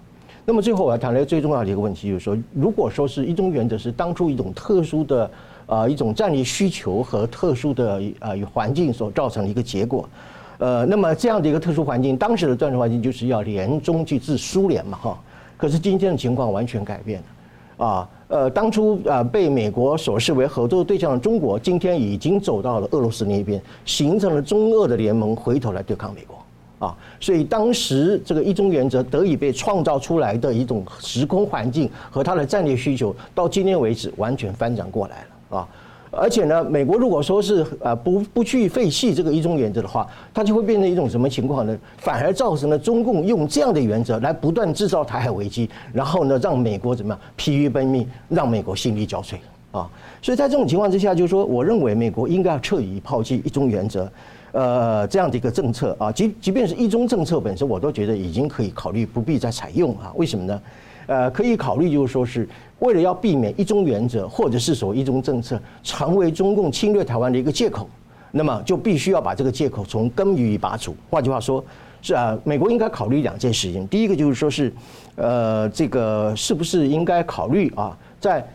[0.45, 5.32] 那么最后我要谈的最重要的一个问题，就是说，如果说是一中原则是当初一种特殊的
[5.67, 10.10] 啊一种战略需求和特殊的啊环境所造成的一个结果，
[10.58, 15.19] 呃，那么这样的一个特殊环境，当时的战略环境就是要联中去治苏联嘛，哈。
[15.56, 17.86] 可是今天的情况完全改变了。
[17.86, 26.38] 啊，呃，当初啊被美国所视为合作对象的中国，今天已经走到了俄罗斯那边，形成了中俄的联盟，回头来对抗美国，
[26.79, 35.67] 啊，所以当时这个一中原则得以被创造出来的一种时空环境和它的战略需求，到今天为止完全翻转过来了，啊。
[36.11, 41.77] 而且呢，美国如果说是啊不不去废弃这个一中原则的话，它就会变成一种什么情况呢？
[41.97, 49.35] 反而造成了中共用这样的原则来不断制造台海危机，然后呢让美国怎么样疲于奔命，让美国心力交瘁
[49.71, 49.87] 啊！
[50.19, 54.11] 所以在这种情况之下，就是说，我认为美国应该要彻底抛弃一中原则，
[54.51, 60.12] 呃这样的一个政策啊，即即便是一中政策本身，我都觉得已经可以考虑不必再采用啊？
[60.15, 60.62] 为什么呢？
[61.07, 62.47] 呃，可以考虑就是说是。
[62.79, 67.89] 为了要避免一中原则或者是所谓一中政策成为中共侵略台湾的一个借口，
[68.31, 70.95] 那么就必须要把这个借口从根予以拔除。
[71.09, 71.62] 换句话说，
[72.01, 73.85] 是啊，美国应该考虑两件事情。
[73.89, 74.73] 第一个就是说是，
[75.17, 78.47] 呃，这个是不是应该考虑啊，在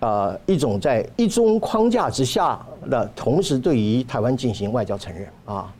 [0.00, 2.60] 呃一种在一中框架之下
[2.90, 5.72] 的同时，对于台湾进行外交承认啊？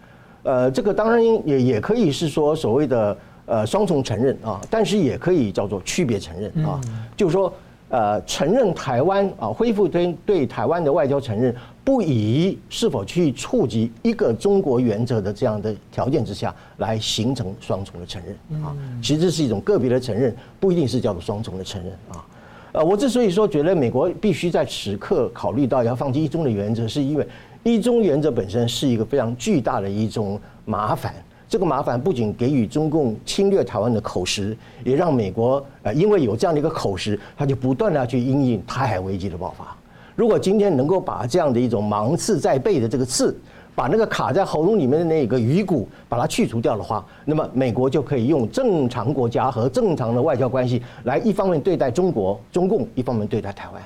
[0.45, 6.81] 呃，这个当然也也可以是说所谓的呃双重承认啊，但是也可以叫做区别承认啊，
[7.17, 7.53] 就是说。
[7.93, 11.53] 呃，承认台湾啊，恢复对对台湾的外交承认，
[11.83, 18.73] 不以是否去触及一个中国原则的这样的条件之下来形成双重的承认啊。
[19.03, 22.25] 其实这是一种个别的承认，不一定是叫做双重的承认啊。
[22.73, 27.27] 呃，我之所以说觉得美国必须在此刻考虑到要放弃一中的原则，是因为
[27.65, 31.13] 一中原则本身是一个非常巨大的一种麻烦。
[31.49, 39.77] 这个麻烦不仅给予中共侵略台湾的口实，也让美国呃，因为有这样的一个口实，他就不断的去因应台海危机的爆发。
[40.15, 43.37] 如果今天能够把这样的一种芒刺在背的这个刺，
[43.75, 53.83] 把那个卡在喉咙里面的那个鱼骨，把它去除掉的话，那么美国就可以用正常国家和正常的外交关系来一方面对待中国中共，一方面对待台湾。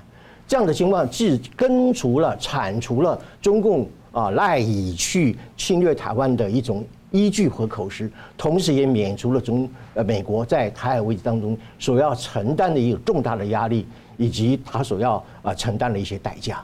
[0.46, 6.84] 这样的情况既根除了铲除了中共啊赖以去侵略台湾的一种。
[7.10, 16.60] 依据和口实，同时也免除了中呃美国在台海危机当中所要承担的一个重大的压力，以及他所要啊承担的一些代价，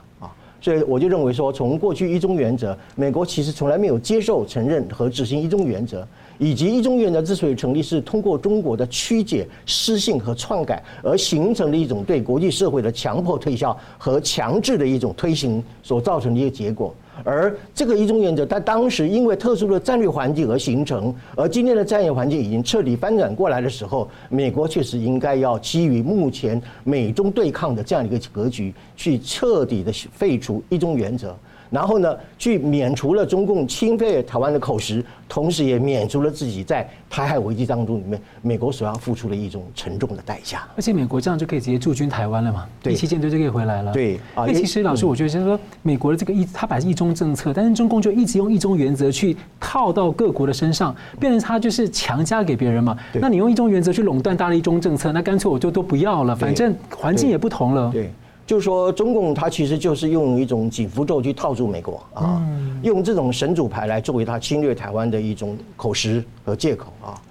[0.61, 16.93] 所以我就认为说，从过去一中原则，美国其实从来没有接受承认和执行一中原则，以及一中原则之所以成立，是通过中国的曲解、失信和篡改而形成的一种对国际社会的强迫推销和强制的一种推行所造成的一个结果。
[17.23, 31.35] 而这个一中原则，它当时因为特殊的战略环境而形成，而今天的战略环境已经彻底翻转过来的时候，美国确实应该要基于目前美中对抗的这样一个格局，去彻底的废除一中原则。
[31.71, 40.63] 然后呢，去免除了中共侵略台湾的口实，同时也免除了自己在台海危机当中里面美国所要付出的一种沉重的代价。
[40.75, 42.67] 而且美国这样就可以直接驻军台湾了嘛？
[42.83, 43.93] 对，第七舰队就可以回来了。
[43.93, 52.97] 对啊，那其实老师，我觉得就是说，美国的这个一，他把一中政策，但是中共就一直用一中原则去套到各国的身上，变成他就是强加给别人嘛。
[53.13, 57.89] 那你用一中原则去垄断大的一中政策，那干脆我就都不要了，反正环境也不同了。
[57.93, 58.11] 对。
[58.51, 62.45] 就是说，中共它其实就是用一种紧符咒去套住美国啊，
[62.83, 67.21] 用这种神主牌来作为它侵略台湾的一种口实和借口啊。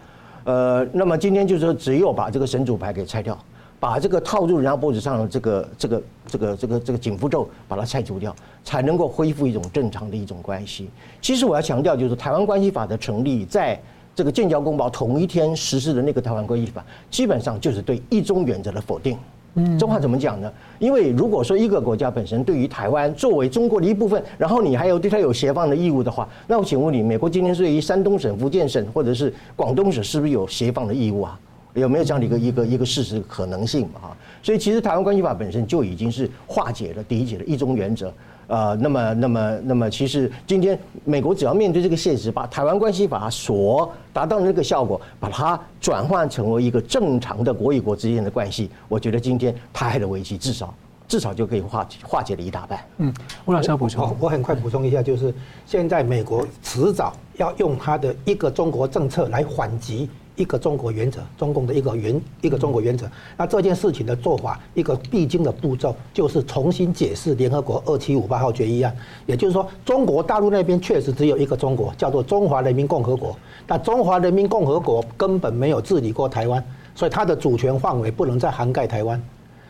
[0.44, 3.38] 呃，那么今天就是说，只有把这个神主牌给拆掉，
[3.78, 10.88] 把这个套住人家脖子上的这个这个这个这个这个紧箍咒把它拆除掉，才能够恢复一种正常的一种关系。
[11.20, 13.78] 其实我要强调，就是台湾关系法的成立，在
[14.14, 19.18] 这个建交公报同一天实施的那个台湾关系法，基本上就是对一中原则的否定。
[19.54, 20.52] 嗯，这话怎么讲呢？
[20.78, 31.38] 因为如果说一个国家本身对于台湾作为中国的一部分，然后你还有对它有协防的义务的话，那我请问你，美国今天对于山东省、福建省或者是广东省，是不是有协防的义务啊？
[31.74, 34.00] 有没有这样的一个一个一个事实可能性嘛？
[34.02, 38.12] 哈，所以其实台湾关系法本身就已经是化解了、理解了一中原则。
[38.50, 50.74] 呃，那么，那么，那么，其实今天美国只要面对这个现实，把台湾关系法所达到的那个效果，把它转换成为一个正常的国与国之间的关系，我觉得今天台海的危机至少
[51.06, 52.80] 至少就可以化化解了一大半。
[52.98, 55.32] 嗯，吴老师要补充，我很快补充一下，就是
[55.64, 60.10] 现在美国迟早要用他的一个中国政策来反击。
[60.40, 63.06] 一个中国原则，中共的一个原一个中国原则。
[63.36, 68.96] 那这件事情的做法，一个必经的步骤，就是重新解释联合国二七五八号决议案。
[69.26, 73.36] 也就是说，中国大陆那边确实只有一个中国，叫做中华人民共和国。
[73.66, 79.22] 但中华人民共和国根本没有治理过台湾，所以它的主权范围不能再涵盖台湾。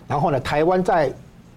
[0.06, 1.12] 然后呢，台湾在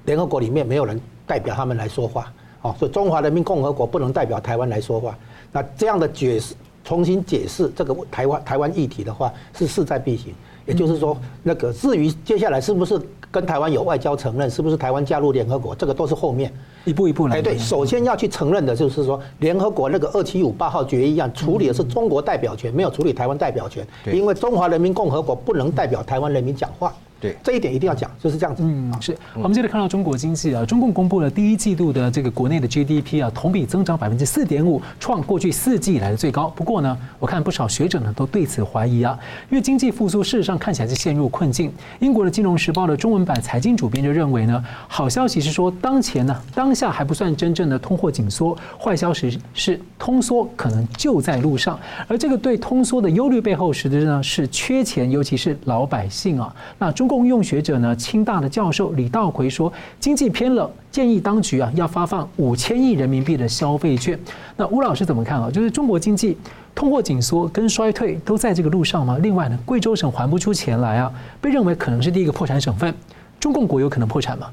[0.06, 5.16] 联合国里面没有人代表他们来说话，哦，所以中华人民共和国不能代表台湾来说话。
[5.54, 6.54] 那这样的解释。
[6.86, 10.34] 重新解释这个台湾台湾议题的话是势在必行，
[10.66, 13.00] 也就是说，那个至于接下来是不是
[13.32, 16.52] 跟台湾有外交承认，是不是台湾加入联合国，这个都是后面
[16.84, 17.38] 一步一步来。
[17.38, 26.94] 哎，对，首先要去承认的就是说，联合国那个二七五八号决议案处理的是中国代表权，没有处理台湾代表权，因为中华人民共和国不能代表台湾人民讲话。
[27.24, 28.64] 对，这一点一定要讲，就是这样子。
[28.66, 36.50] 嗯，是我们接着看到中国经济啊，中共公布了第一季度的这个国内的 GDP 啊，同比增长百分之四点五，创过去四季以来的最高。
[36.50, 39.18] 不过呢，我看不少学者呢都对此怀疑啊，
[39.50, 41.72] 因为经济复苏事实上看起来是陷入困境。
[42.00, 51.80] 英国的《金融时报》的中文版财经主编就认为呢，好消息是说当前呢当下还不算真正的通货紧缩，坏消息是通缩可能就在路上。
[52.10, 56.54] 而这个对通缩的忧虑背后，实质呢是缺钱，尤其是老百姓啊。
[56.78, 64.20] 那中共用学者呢，清大的教授李稻葵说，经济偏冷，建议当局啊要发放五千亿人民币的消费券。
[64.58, 65.52] 那吴老师怎么看啊？
[65.52, 66.36] 就是中国经济
[66.74, 69.20] 通货紧缩跟衰退都在这个路上吗？
[69.22, 72.92] 另外呢，贵州省还不出钱来啊，被认为可能是第一个破产省份，
[73.40, 74.50] 中共国有可能破产吗？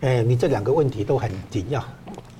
[0.00, 1.84] 哎，你这两个问题都很紧要，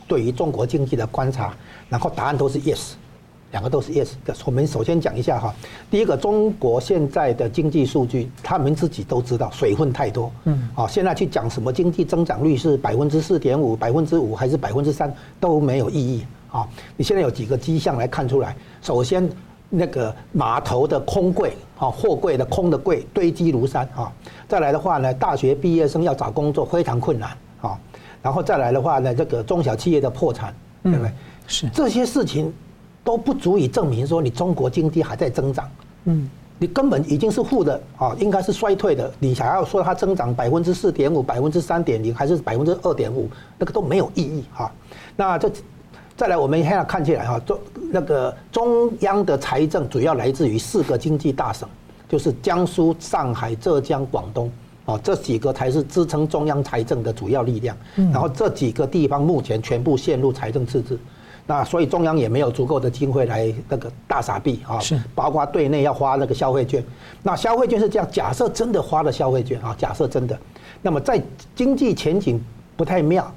[0.07, 1.53] 对于中国经济的观察，
[1.91, 2.93] 然后答案都是 yes。
[3.51, 4.11] 两个都是 yes。
[4.45, 5.55] 我们首先讲一下哈，
[5.91, 10.31] 第一个，中国现在的经济数据，他们自己都知道水分太多。
[10.45, 10.69] 嗯。
[10.75, 16.69] 啊，现在去讲什么经济增长率是百分之四点五、百分之五还是百分之三都没有意义啊。
[16.97, 18.55] 你现在有几个迹象来看出来？
[18.83, 19.27] 首先，
[19.71, 24.13] 那个码头的空柜啊，货柜的空的柜堆积如山啊。
[24.47, 27.31] 再来的话呢，大学毕业生要找工作非常困难
[27.63, 27.79] 啊。
[28.21, 31.11] 然后再来的话呢，这个中小企业的破产，对不对？
[31.47, 32.53] 是这些事情。
[33.09, 35.67] 都不足以证明说你中国经济还在增长，
[36.05, 39.11] 嗯，你根本已经是负的啊，应该是衰退的。
[39.19, 43.27] 你想要说它增长百分之四点五、百分之三点零，还是百分之二点五，
[43.59, 44.71] 那个都没有意义哈。
[45.17, 45.51] 那这
[46.19, 47.59] 再来，我们现在看起来哈，中
[47.91, 51.67] 那个中央的财政主要来自于四个经济大省，
[52.11, 54.53] 就是江苏、上海、浙江、广东
[54.85, 57.75] 啊，这几个才是支撑中央财政的主要力量。
[57.95, 60.99] 然后这几个地方目前全部陷入财政赤字。
[61.49, 66.85] 那所以中央也没有足够的经费来那个大傻币啊，是包括对内要花那个消费券。
[67.23, 70.39] 那消费券是这样，假设真的花了消费券啊，假设真的，
[70.83, 71.19] 那么在
[71.57, 72.39] 经济前景
[72.77, 73.33] 不太妙、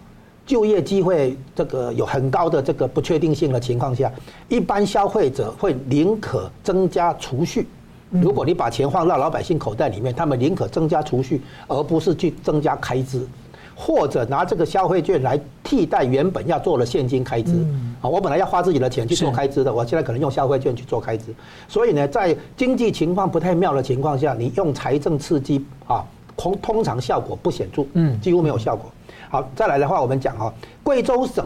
[0.45, 4.12] 就业机会这个有很高的这个不确定性的情况下，
[4.50, 7.65] 一般消费者会宁可增加储蓄。
[8.10, 13.26] 如果你把钱放到老百姓口袋里面，他们宁可增加储蓄，而不是去增加开支。
[13.76, 17.52] 或者拿这个消费券来替代原本要做的现金开支
[18.02, 21.34] 啊，我本来要花自己的钱去做开支的，我现在可能用消费券去做开支。
[21.68, 26.06] 所以呢，在经济情况不太妙的情况下，你用财政刺激啊，
[26.38, 28.92] 通通常效果不显著，嗯，几乎没有效果。
[29.30, 30.54] 好，再来的话，我们讲哈，
[30.84, 31.46] 贵州省。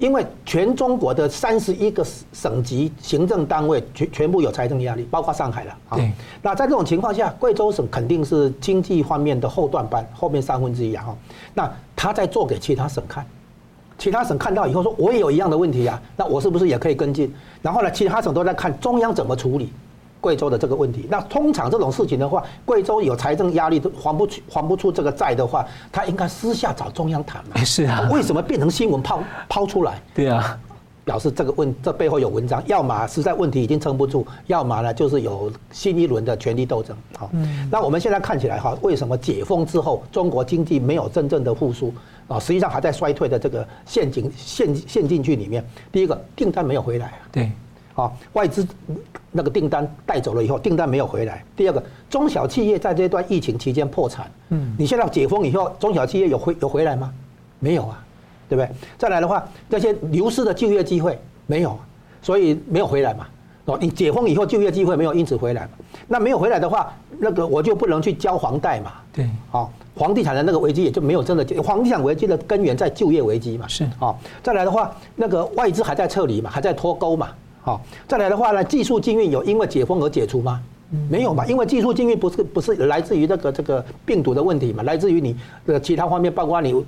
[0.00, 5.98] 因为全中国的三十一个省级行政单位全全部有财政压力，包括上海了啊。
[6.40, 11.14] 那在这种情况下，贵州省肯定是经济方面的后段班，后面三分之一啊。
[11.52, 13.24] 那他在做给其他省看，
[13.98, 17.30] 其他省看到以后说，我也有一样的问题啊，那我是不是也可以跟进？
[17.60, 19.70] 然后呢，其他省都在看中央怎么处理。
[20.20, 27.64] 贵州的这个问题，那通常这种事情的话，贵州有财政压力，都还不出还不出这个债的话，他应该私下找中央谈嘛。
[27.64, 30.00] 是啊，为什么变成新闻抛抛出来？
[30.14, 30.58] 对啊，
[31.04, 36.94] 表示这个问这背后有文章，要么实在问题已经撑不住，要么呢就是有新一轮的权力斗争。
[37.16, 37.30] 好，
[37.70, 41.92] 那我们现在看起来哈，为什么解封之后中国经济没有真正的复苏
[42.28, 42.38] 啊？
[42.38, 45.64] 实际上还在衰退的这个陷阱陷陷进去里面。
[45.90, 47.50] 第一个订单没有回来，对，
[47.94, 48.66] 啊，外资
[49.30, 51.44] 那个订单带走了以后，订单没有回来。
[51.56, 57.12] 第二个，中小企业在这段疫情期间破产，嗯，你现在解封以后，中小企业有回有回来吗？
[57.58, 58.04] 没有啊。
[58.48, 58.68] 对不对？
[58.98, 61.16] 再来的话，这些流失的就业机会
[61.46, 61.78] 没有，
[62.20, 63.24] 所以没有回来嘛。
[63.66, 65.70] 哦，你解封以后就业机会没有因此回来嘛？
[66.08, 68.94] 那没有回来的话，那个我就不能去交房贷嘛。
[69.12, 71.44] 对，好，房地产的那个危机也就没有真的。
[71.62, 73.68] 房地产危机的根源在就业危机嘛。
[73.68, 77.28] 是，好，再来的话，那个外资还在撤离嘛，还在脱钩嘛。
[77.62, 80.60] 好，再来的话呢，技术禁运有因为解封而解除吗？
[81.08, 85.36] 没有嘛，因为技术禁运不是不是来自于那个这个病毒的问题嘛，来自于你
[85.66, 86.84] 的其他方面，包括你。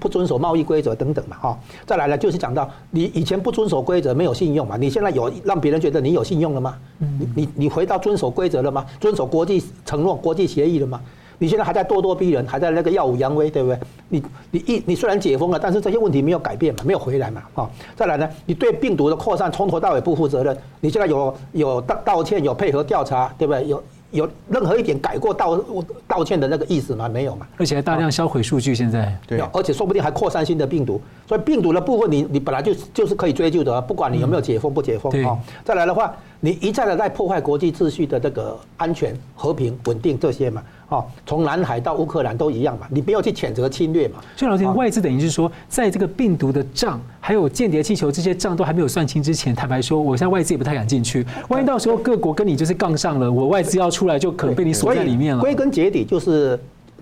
[0.00, 6.76] 不遵守贸易规则等等嘛，哈，再来呢，就是讲到你以前不遵守规则没有信用嘛，你现在有让别人觉得你有信用了吗？
[6.98, 8.84] 你你你回到遵守规则了吗？
[8.98, 11.00] 遵守国际承诺、国际协议了吗？
[11.44, 13.78] 你现在还在咄咄逼人，还在那个耀武扬威，对不对？
[14.08, 17.70] 你你一你虽然解封了，但是这些问题没有改变嘛，没有回来嘛，哈。
[17.94, 23.68] 再来呢，你对病毒的扩散从头到尾不负责任，你现在有有道道歉，有配合调查，对不对？
[23.68, 23.82] 有。
[24.10, 25.60] 有任何一点改过道
[26.06, 27.08] 道歉的那个意思吗？
[27.08, 27.48] 没有嘛。
[27.56, 31.00] 而且还大量销毁数据，现在对，而且说不定还扩散新的病毒。
[31.26, 35.36] 所以病毒的部分，你你本来就就是可以追究的，不管你有没有解封不解封啊。
[35.64, 40.62] 再来的话，你一再的在破坏国际秩序的这个安全、和平、稳定这些嘛。
[40.94, 44.20] 哦，从南海到乌克兰都一样嘛，你不要去谴责侵略嘛。
[44.36, 51.26] 所以老师，外资等于是说，在这个病毒的账，还有间谍气球这些账都还没有算清之前，坦白说，我现在外资也不太敢进去。
[51.48, 55.40] 万一到时候各国跟你就是杠上了，我外资要出来就可能被你锁在里面了。
[55.40, 56.58] 归根结底就是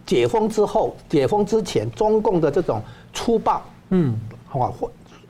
[0.06, 2.82] 解封之后、解封之前，中共的这种
[3.12, 4.14] 粗暴，嗯，
[4.48, 4.72] 好，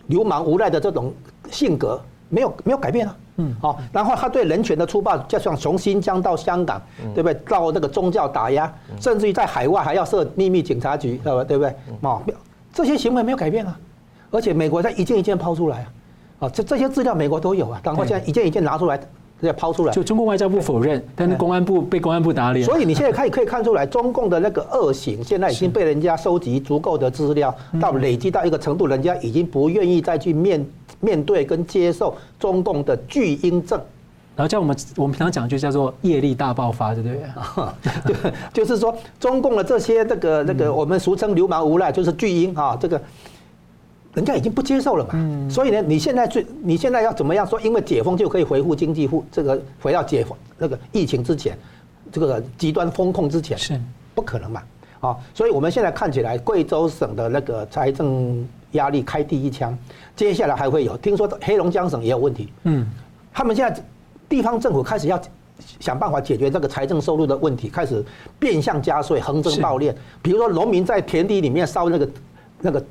[0.06, 1.12] 流氓无赖的这种
[1.50, 2.00] 性格
[2.33, 3.16] 没有没有改变啊。
[3.37, 6.80] 嗯，好，然后他对人权的粗暴，就像从新疆到香港，
[7.14, 7.35] 对不对？
[7.47, 11.45] 到那个宗教打压，甚至于在海外还要设秘密警察局，对不对？
[11.45, 11.74] 对不对？
[12.03, 12.22] 哦，
[12.72, 13.78] 这些行为没有改变啊，
[14.30, 15.87] 而且美国在一件一件抛出来啊，
[16.41, 18.99] 啊，这这些资料美国都有啊，然后现在一件一件拿出来，
[19.47, 19.93] 再抛出来。
[19.93, 22.64] 就中共外交部否认，但是公安部被公安部打脸。
[22.64, 30.64] 所以你现在可以可以看出来，中共的那个恶行，现在已经被人家收集足够的资料，到累积到一个程度，人家已经不愿意再去面。
[31.05, 33.76] 面对跟接受中共的巨婴症，
[34.36, 37.18] 然后叫我们我们平常讲就叫做业力大爆发，对不对？
[38.22, 43.03] 对，就是说中共的这些这个那个我们俗称流氓无赖，就是巨婴啊，这个
[44.14, 45.50] 人家已经不接受了嘛。
[45.50, 47.60] 所以呢，你现在最你现在要怎么样说？
[47.60, 51.58] 因为解封就可以恢复经济复这个回到解封那个疫情之前，
[52.10, 53.80] 这个极端风控之前是
[54.14, 54.62] 不可能嘛？
[55.00, 58.46] 啊，所以我们现在看起来贵州省的那个财政。
[58.72, 59.76] 压力开第一枪，
[60.16, 60.96] 接下来还会有。
[60.96, 62.88] 听说黑龙江省也有问题，嗯，
[63.30, 63.84] 他们现在
[64.30, 65.20] 地方政府开始要
[65.78, 68.02] 想办法解决这个财政收入的问题，开始
[68.38, 69.94] 变相加税、横征暴敛。
[70.22, 72.08] 比如说农民在田地里面烧那个
[72.62, 72.82] 那个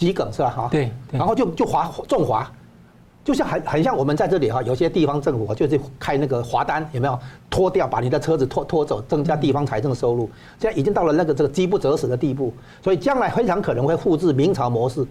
[0.00, 0.48] 桔梗是吧？
[0.48, 2.50] 哈，对，然后就就划重划，
[3.22, 7.18] 就像很很像我们在这里哈，有些地方政府就是开那个罚单，有没有
[7.50, 10.30] 拖掉，把你的车子拖拖走，增加地方财政收入。
[10.58, 12.50] 现在已经到了那个这个饥不择食的地步，
[12.82, 15.06] 所以将来非常可能会复制明朝模式。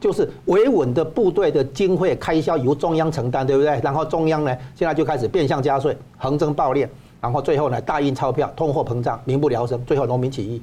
[0.00, 3.80] 就是维稳的部队的经费开销由中央承担，对不对？
[3.84, 6.88] 然后中央呢，现在就开始变相加税、横征暴敛，
[7.20, 10.60] 然后最后呢，大印钞票、通货膨胀、民不聊生，最后农民起义。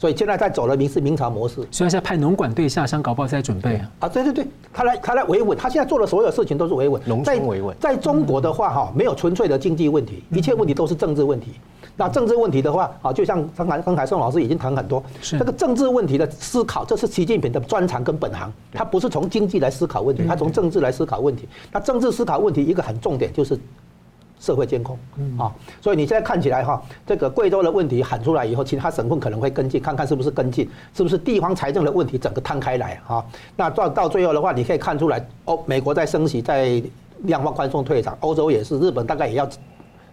[0.00, 1.56] 所以现在在走的明是明朝模式。
[1.70, 3.90] 所以现在派农管队下乡搞不好在准备啊。
[3.98, 7.02] 啊，对对对，他来他来维稳，他现在做的所有事情都是维稳。
[7.04, 7.76] 农村维稳。
[7.78, 11.52] 在中国的话哈，没有纯粹的经济问题，一切问题都是政治问题。
[11.98, 18.50] 那政治问题的话，啊，就像刚才刚才宋老师已经谈很多，是这个政治问题的思考，这是习近平的专长跟本行。
[18.72, 21.46] 他不是从经济来思考问题，他从政治来思考问题。
[21.70, 23.58] 那政治思考问题一个很重点就是
[24.40, 24.98] 社会监控
[25.38, 25.54] 啊。
[25.80, 33.24] 所以你现在看起来哈，这个贵州的问题喊出来以后，其他省份可能会跟进，看看是不是跟进，是不是地方财政的问题整个摊开来啊？
[33.54, 36.82] 那到到最后的话，你可以看出来，欧，美国在升息，在
[37.24, 39.48] 量化宽松退场，欧洲也是，日本大概也要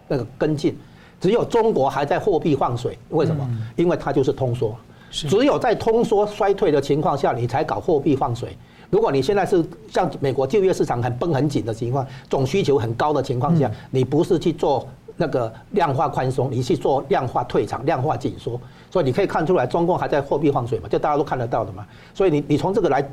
[0.08, 0.78] 那个跟进。
[1.20, 3.50] 只有中国还在货币放水，为什么？
[3.76, 4.76] 因为它就是通缩。
[5.10, 8.56] 只有在通缩衰退的情况下，你才搞货币放水。
[8.90, 18.60] 如果你现在是像美国就业市场很绷很紧的情况，总需求很高的情况下，你不是去做那个量化宽松，你去做量化退场、量化紧缩。
[18.90, 21.86] 所以你可以看出来，中共还在货币放水嘛，这大家都看得到的嘛。
[22.14, 23.08] 所以你你从这个来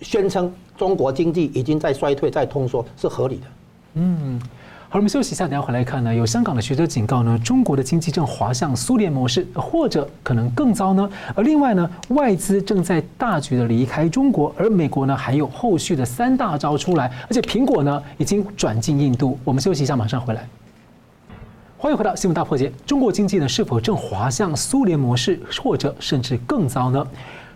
[0.00, 3.46] 宣称中国经济已经在衰退、在通缩是合理的。
[3.94, 4.40] 嗯。
[4.94, 6.14] 好，我们休息一下，等下回来看呢。
[6.14, 11.10] 有香港的学者警告呢，中国的经济正滑向苏联模式，或者可能更糟呢。
[11.34, 19.36] 而另外呢，外资正在大举的离开中国，而美国呢还有后续的三大招出来，而且苹果呢已经转进印度。
[19.42, 20.48] 我们休息一下，马上回来。
[21.76, 22.72] 欢迎回到新闻大破解。
[22.86, 27.04] 中国经济呢是否正滑向苏联模式，或者甚至更糟呢？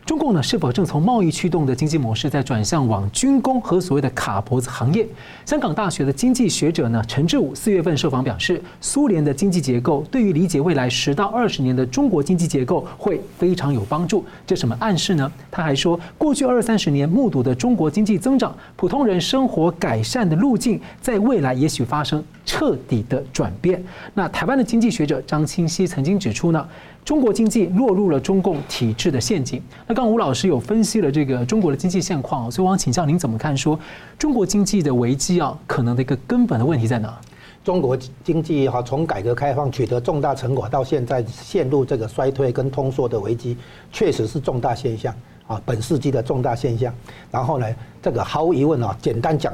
[0.08, 5.06] 中共呢是否正从贸易驱动的经济模式在转向往军工和所谓的卡脖子行业？
[5.44, 14.24] 香港大学的经济学者呢陈志武四月份受访表示，苏联的经济结构对于理解未来十到二十年的中国经济结构会非常有帮助。
[14.46, 15.30] 这什么暗示呢？
[15.50, 23.84] 他还说，过去二三十年目睹的中国经济增长、普通人生活改善的路径，在未来也许发生彻底的转变。
[24.14, 26.66] 那台湾的经济学者张清熙曾经指出呢，
[27.04, 29.62] 中国经济落入了中共体制的陷阱。
[29.86, 33.54] 那刚刚吴老师有分析了这个中国的经济现况，所以我想请教您怎么看？
[33.54, 33.78] 说
[34.18, 37.14] 中国经济的危机啊，可能的一个根本的问题在哪？
[37.62, 37.94] 中国
[38.24, 43.58] 经济哈，从改革开放取得重大成果到现在陷入这个衰退跟通缩的危机，
[43.92, 45.14] 确实是重大现象
[45.46, 46.90] 啊，本世纪的重大现象。
[47.30, 47.66] 然后呢，
[48.00, 49.52] 这个毫无疑问啊，简单讲，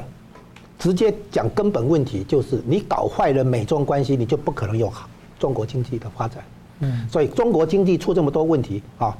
[0.79, 5.09] 直接讲根本问题就是你搞坏了美中关系，你就不可能有好
[5.39, 6.45] 中国经济的发展。
[6.81, 9.17] 嗯，所以中国经济出这么多问题啊，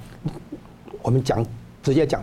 [1.03, 1.45] 我们讲
[1.83, 2.23] 直接讲，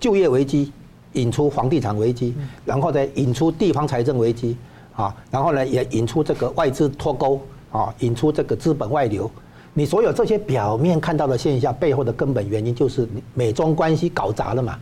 [0.00, 0.72] 就业危机
[1.12, 4.56] 引出房地产危机，然后再引出地方财政危机
[4.96, 9.30] 啊，然后呢也引出这个外资脱钩啊，引出这个资本外流。
[9.74, 14.78] 你所有这些表面看到的现象背后的根本原因就是美中关系搞砸了嘛，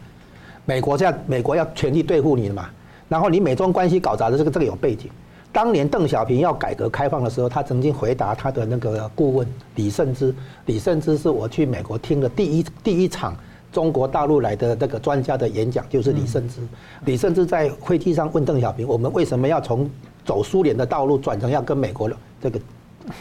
[0.65, 2.71] 美国这样美国要全力对付你了嘛，
[3.11, 5.11] 然后你美中关系搞砸的这个这个有背景。
[5.53, 9.45] 当年邓小平要改革开放的时候，他曾经回答他的那个顾问
[9.75, 10.33] 李慎之，
[10.67, 13.37] 李慎之是我去美国听的第一第一场
[13.73, 16.61] 中国大陆来的那个专家的演讲，就是李慎之。
[17.05, 19.91] 李慎之在飞机上问邓小平：“我们为什么要从
[20.25, 22.61] 走苏联的道路转成要跟美国的这个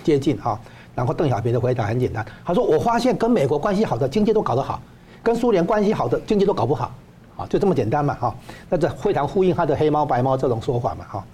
[0.03, 0.59] 接近啊？”
[0.93, 4.79] 然后邓小平的回答很简单，他说：“我发现跟美国关系好的经济都搞得好，
[5.23, 6.93] 跟苏联关系好的经济都搞不好，
[7.39, 8.35] 啊，就这么简单嘛，哈。
[8.69, 11.25] 那这非常呼应他的黑猫白猫这种说法嘛，哈。”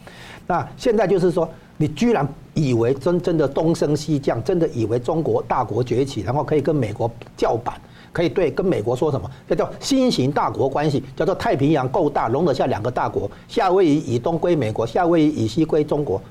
[0.47, 7.74] 那现在就是说，你居然以为真真的东升西降，真的以为中国大国崛起，然后可以跟美国叫板，
[8.14, 9.28] 可以对跟美国说什么？
[9.49, 16.22] 这叫新型大国关系，叫做太平洋够大，容得下两个大国，夏威夷以东归美国，夏威夷以西归中国。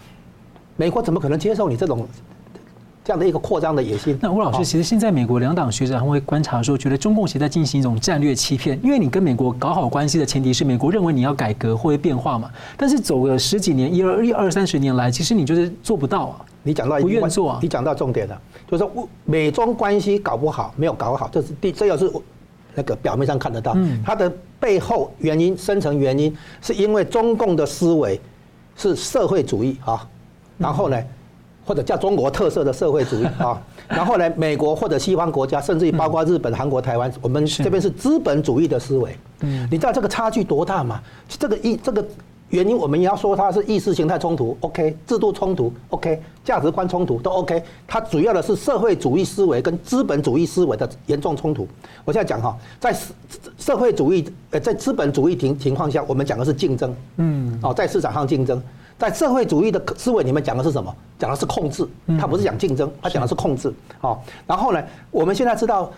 [0.76, 2.06] 美国怎么可能接受你这种？
[3.04, 4.18] 这样的一个扩张的野心。
[4.22, 12.50] 那吴老师，其实现在美国两党学者他们会观察说，觉得中共现在进行一种战略欺骗，因为你跟美国搞好关系的前提是美国认为你要改革或者变化嘛。
[12.78, 16.40] 但是走了十几年，一二一二三十年来，其实你就是做不到啊。
[16.62, 17.58] 你讲到不愿做啊。
[17.60, 22.10] 你讲到重点了，就是说美中关系搞不好，没有搞好，这是第这要是
[22.74, 28.18] 那个表面上看得到，它的背后原因、深层原因，是因为中共的思维
[28.74, 30.08] 是社会主义啊，
[30.56, 30.98] 然后呢？
[31.64, 39.16] 或者叫中国特色的社会主义 啊，然后呢，美国或者西方国家，甚至于包括日本、韩国、台湾，我们这边是资本主义的思维。
[39.40, 41.00] 嗯，你知道这个差距多大吗？
[41.28, 42.04] 这个意这个
[42.50, 47.62] 原因，我们也要说它是意识形态冲突，OK，制度冲突，OK，价值观冲突都 OK。
[47.86, 51.66] 它主要的是社会主义思维跟资本主义思维的严重冲突。
[52.04, 52.94] 我现在讲哈，在
[53.58, 58.62] 社会主义呃，在资本主义情情况下，我们讲的是竞争，嗯，哦，在市场上竞争。
[59.04, 60.94] 在社会主义的思维里面讲的是什么？
[61.18, 61.86] 讲的是控制，
[62.18, 63.72] 他不是讲竞争，他讲的是控制。
[63.98, 65.92] 好，然后呢，我们现在知道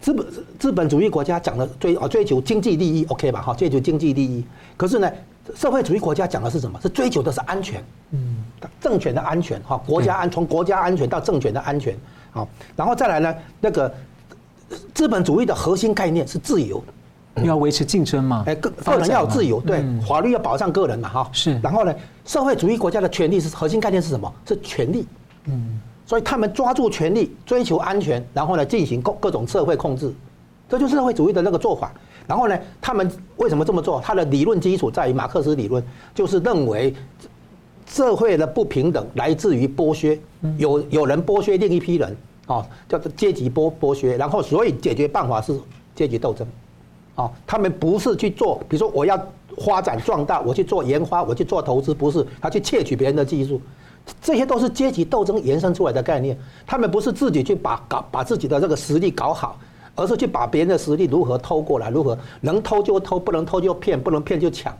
[0.00, 0.26] 资本
[0.58, 3.42] 资本主义国家讲的追啊追求经济利益，OK 吧？
[3.42, 4.42] 哈，追求经济利益。
[4.76, 5.10] 可是呢，
[5.54, 6.80] 社会主义国家讲的是什么？
[6.80, 8.36] 是追求的是安全，嗯，
[8.80, 11.94] 政权的安全，哈，国家安从国家安全到政权的安全，
[12.30, 13.92] 好，然后再来呢，那个
[14.94, 16.82] 资本主义的核心概念是自由。
[17.44, 18.44] 要维持竞争嘛？
[18.46, 21.30] 哎，个个人要有自由，对，法律要保障个人嘛，哈。
[21.32, 21.58] 是。
[21.60, 24.32] 然后呢，社会主义国家的权利是核心概念是什么？
[24.46, 25.06] 是权利。
[25.44, 25.80] 嗯。
[26.06, 30.10] 所以他们抓住权利，追求安全，然后呢进行各各种社会控制，
[30.66, 31.92] 这就是社会主义的那个做法。
[32.26, 34.00] 然后呢，他们为什么这么做？
[34.00, 35.84] 他的理论基础在于马克思理论，
[36.14, 36.94] 就是认为
[37.86, 40.18] 社会的不平等来自于剥削，
[40.56, 42.16] 有有人剥削另一批人，
[42.46, 44.16] 啊，叫做阶级剥剥削。
[44.16, 45.58] 然后所以解决办法是
[45.94, 46.46] 阶级斗争。
[47.18, 49.20] 啊，他们不是去做，比如说我要
[49.66, 53.60] 发展壮大，我去做研发，我去做投资，不是他去窃取别人的技术，
[54.22, 56.38] 这些都是阶级斗争延伸出来的概念。
[56.64, 59.58] 他们不是自己去把搞把自己的这个实力搞好，
[59.96, 64.72] 而是去把别人的实力如何偷过来，如何能偷就偷，不能偷就骗，不能骗就抢。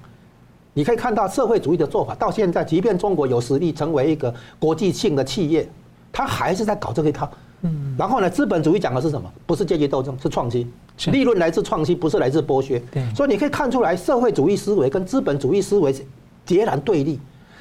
[0.75, 5.69] 你可以看到社会主义的做法，到现在，即便中国有实力成为一个国际性的企业，
[6.13, 7.29] 他还是在搞这个一套。
[7.63, 9.29] 嗯，然后呢，资本主义讲的是什么？
[9.45, 10.73] 不是阶级斗争，是创新。
[11.07, 12.83] 利润来自创新，不是来自剥削。
[13.15, 16.05] 所以你可以看出来，社会主义思维跟资本主义思维是
[16.45, 17.19] 截然对立。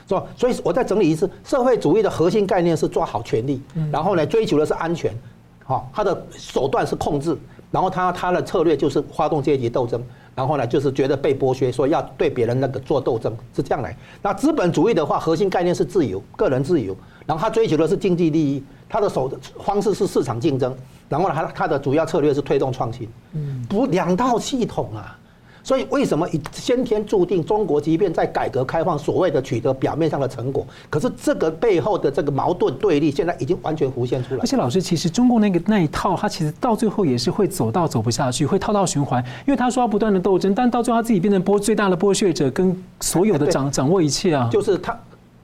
[0.10, 0.24] 是吧？
[0.38, 3.62] 所以我再整理一次，社会主义的核心概念是抓好权力，
[3.92, 5.14] 然后呢，追求的是安全，
[5.66, 7.38] 好，他的手段是控制，
[7.72, 10.02] 然后他他的策略就是发动阶级斗争，
[10.34, 13.94] 然后呢，就是觉得被剥削，所以要对别人那个做斗争，是这样来。
[14.22, 19.30] 那资本主义的话，核心概念是自由，个人自由，然后他追求的是经济利益，他的手
[19.60, 20.74] 方式是市场竞争，
[21.10, 25.18] 然后呢，它它的主要策略是推动创新，嗯不两套系统啊。
[25.64, 34.40] 所以，为什么以先天注定中国，即便在改革开放所谓的取得表面上的成果，可是这个背后的这个矛盾对立，现在已经完全浮现出来。
[34.40, 44.48] 而且，老师，其实中国那个那一套，他其实到最后也是会走到走不下去，会套到循环，因为他说要不断的斗争，但到最后他自己变成剥最大的剥削者，跟所有的掌掌握一切啊。
[44.50, 44.98] 就是他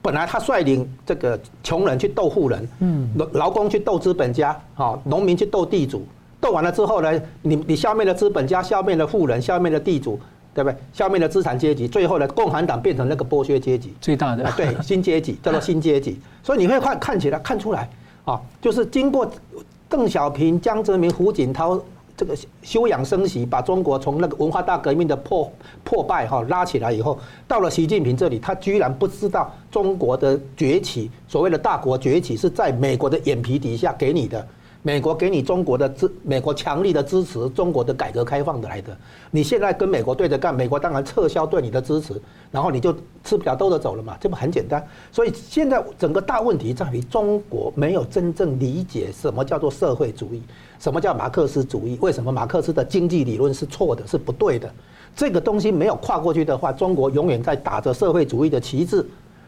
[0.04, 6.06] 本来他率领这个穷人去斗富人，嗯，劳工去斗资本家，好，农民去斗地主。
[6.42, 10.20] 斗完了之后呢，你你消灭了资本家，消灭了富人，消灭了地主，
[10.52, 10.76] 对不对？
[10.92, 16.20] 消灭了资产阶级，最后呢，共产党变成那个剥削阶级，最大的对新阶级 叫做新阶级。
[16.42, 17.88] 所以你会看看起来看出来
[18.26, 19.26] 啊，就是经过
[19.88, 21.80] 邓小平、江泽民、胡锦涛
[22.16, 25.52] 这个休养生息，把中国从那个文化大革命的破
[25.82, 34.46] 破败哈拉起来以后，到了习近平这里，他居然不知道中国的崛起，所谓的大国崛起是在美国的眼皮底下给你的。
[34.86, 38.94] 美国给你中国的支，美国强力的支持，中国的改革开放的来的。
[39.30, 42.20] 你现在跟美国对着干，美国当然撤销对你的支持，
[42.50, 44.86] 然后你就吃不了兜着走了嘛，这不很简单？
[45.10, 50.42] 所以现在整个大问题在于中国没有真正理解什么叫做社会主义，
[50.78, 54.70] 什么叫马克思主义，为什么马克思的经济理论是错的，是不对的？
[55.16, 59.02] 这个东西没有跨过去的话，中国永远在打着社会主义的旗帜，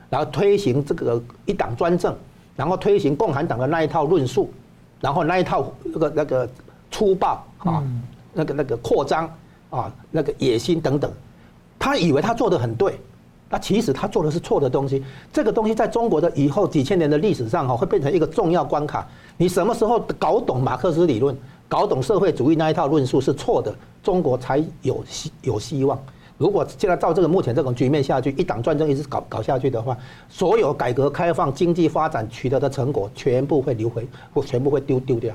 [0.08, 2.16] 然后推行这个一党专政，
[2.56, 4.50] 然后推行共产党的那一套论述。
[5.06, 6.48] 然后那一套那个那个
[6.90, 7.80] 粗暴啊，
[8.32, 9.32] 那个那个扩张
[9.70, 11.08] 啊，那个野心等等，
[11.78, 12.98] 他以为他做的很对，
[13.48, 15.04] 那其实他做的是错的东西。
[15.32, 19.06] 这个东西在中国的以后几千年的历史上哈，会变成一个重要关卡。
[19.36, 21.38] 你什么时候搞懂马克思理论，
[21.68, 25.96] 搞懂社会主义那一套论述是错的，中国才有希有希望。
[26.38, 29.96] 如果现在照这个目前这种局面下去，一党专政一直搞搞下去的话，
[30.28, 35.34] 所有改革开放、经济发展取得的成果全部会流回，或全部会丢丢掉。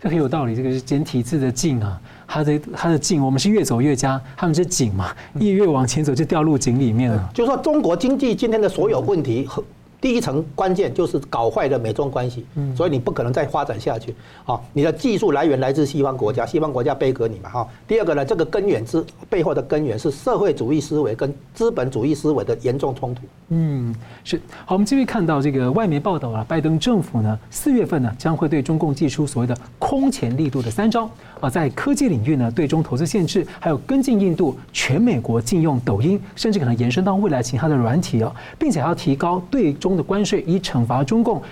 [0.00, 0.56] 这很有道理。
[0.56, 7.30] 这个是简体字的进啊，它的它的进，我们是越走越佳，他们是井嘛，一越往前走就掉入井里面了。
[7.32, 9.62] 就是说，中国经济今天的所有问题和。
[10.02, 12.44] 第一层关键就是搞坏了美中关系，
[12.76, 14.12] 所以你不可能再发展下去。
[14.42, 17.48] 好，你的技术来源来自西方国家，西方国家背革你嘛。
[17.48, 23.22] 哈，第二个呢，这个根源之背后的根源是社会主义思维跟资本主义思维的严重冲突。
[23.50, 23.94] 嗯，
[24.24, 24.42] 是。
[24.66, 31.08] 好，我们继续看到这个外媒报道啊，拜登政府呢，四月份呢将会对中共祭出所谓的空前力度的三招。
[31.40, 41.42] 啊，在科技领域呢，对中投资限制，还有跟进印度，全美国禁用抖音，甚至可能延伸到未来其他的软体啊，并且还要提高对中的关税，以惩罚中共。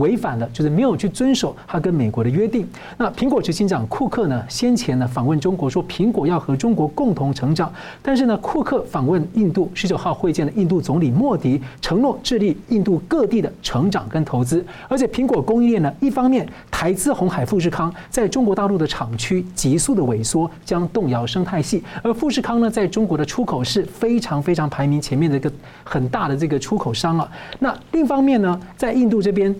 [0.00, 2.66] 违反了，就是没有去遵守他跟美国的约定。
[2.98, 7.72] 那苹果执行长库克呢，先前呢访问中国，说苹果要和中国共同成长。
[8.02, 14.64] 但是呢，库克访问印度，十九号会见了印度总理莫迪，承诺致力印度各地的成长跟投资。
[14.88, 21.84] 而且苹果供应链呢，一方面台资红海富士康在中国大陆的厂区急速的萎缩，将动摇生态系。
[22.02, 25.52] 而富士康呢，在中国的出口是非常非常排名前面的一个
[25.84, 27.30] 很大的这个出口商啊。
[27.58, 29.54] 那另一方面呢，在印度这边。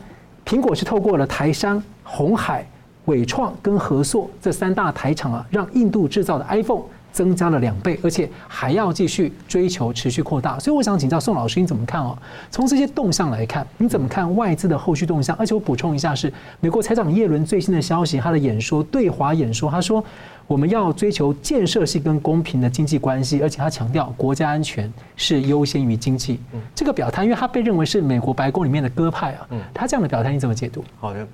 [0.51, 2.67] 苹果是透过了台商、红海、
[3.05, 6.83] 伟创跟合作这三大台厂啊，让印度制造的 iPhone
[7.13, 10.59] 增加了两倍，而且还要继续追求持续扩大。
[10.59, 12.17] 所以我想请教宋老师，你怎么看哦？
[12.51, 15.37] 从这些动向来看，你怎么看外资的后续动向？
[15.37, 20.05] 而且我补充一下，是美国财长耶伦最新的消息，他的演说对华演说，他说。
[20.47, 26.41] 我们要追求建设性跟公平的经济关系，而且他强调国家安全是优先于经济。
[26.75, 29.47] 这个表态，因为他被认为是美国白宫里面的鸽派啊。
[29.73, 30.83] 他这样的表态你怎么解读？
[30.99, 31.25] 好的，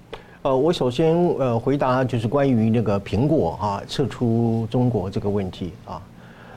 [0.46, 6.00] 呃，我首先呃回答就是关于那个苹果啊撤出中国这个问题啊。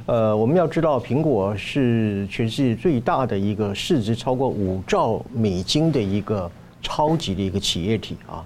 [0.05, 6.47] 呃，我们要知道苹果是全世界最大的一个市值超过五兆美金的一个
[6.83, 8.45] 超级的一个企业体啊。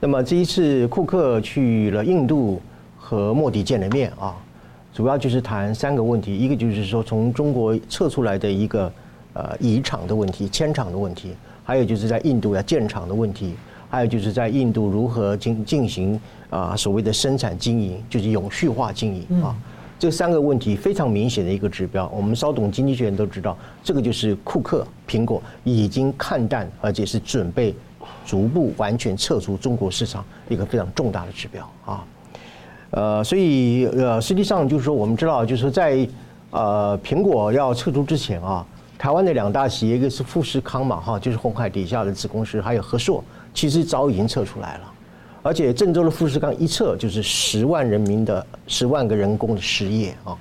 [0.00, 2.60] 那么这一次库克去了印度。
[3.04, 4.34] 和莫迪见了面啊，
[4.94, 8.90] 主要就是谈三个问题，一个就是说从中国撤出来的一个
[9.34, 13.54] 呃移厂的问题、迁厂的问题，还有就是在印度要建厂的问题，
[13.92, 16.18] 还有就是在印度如何进进行
[16.48, 19.54] 啊所谓的生产经营，就是永续化经营啊，
[19.98, 27.74] 这三个问题非常明显的一个指标，我们稍懂经济学人都知道，这个就是库克苹果已经看淡，而且是准备
[28.24, 32.02] 逐步完全撤出中国市场一个非常重大的指标啊。
[32.92, 36.08] 呃，所以呃，实际上就是说，我们知道，就是说在
[36.50, 38.66] 呃，苹果要撤出之前啊，
[38.98, 43.22] 台湾的两大企业，一个是富士康嘛，哈，就是鸿海底下的子公司，还有和硕，
[43.54, 44.92] 其实早已经撤出来了。
[45.42, 50.38] 而且郑州的富士康一撤就是十万人民的十万个人工的失业啊。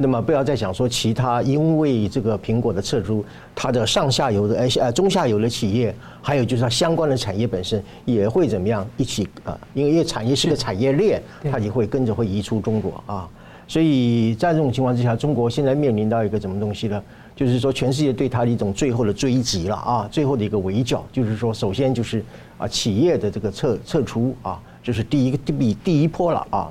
[0.00, 5.92] 那么不要再想说其他，因为这个苹果的撤出，它的上下游的呃呃中下游的企业，
[6.22, 9.58] 还有就是它相关的产业本身也会怎么样一起啊？
[9.74, 13.28] 因为因为产业是个产业链，它也会跟着会移出中国啊。
[13.66, 17.02] 所以在这种情况之下，中国现在面临到一个什么东西呢？
[17.34, 21.04] 就是说全世界对它的一种最后的追击了啊，最后的一个围剿。
[21.12, 22.24] 就是说，首先就是
[22.58, 26.70] 啊企业的这个撤撤出啊，就是第一个第第一波了啊。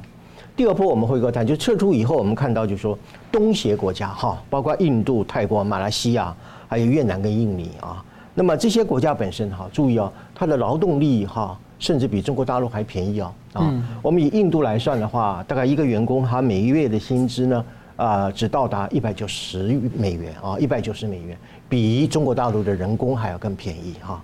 [0.55, 2.97] 第二波我们会跟谈，就撤出以后，我们看到就是说
[3.31, 6.35] 东协国家哈，包括印度、泰国、马来西亚，
[6.67, 8.03] 还有越南跟印尼啊。
[8.33, 13.83] 那么这些国家本身哈，注意哦，它的劳动力哈，甚至比中国大陆还便宜啊啊。
[14.01, 17.65] 我们以印度来算的话，大概一个员工他每月的薪资呢
[17.95, 21.37] 啊，只到达一百九十美元啊，一百九十美元，
[21.69, 24.19] 比中国大陆的人工还要更便宜哈。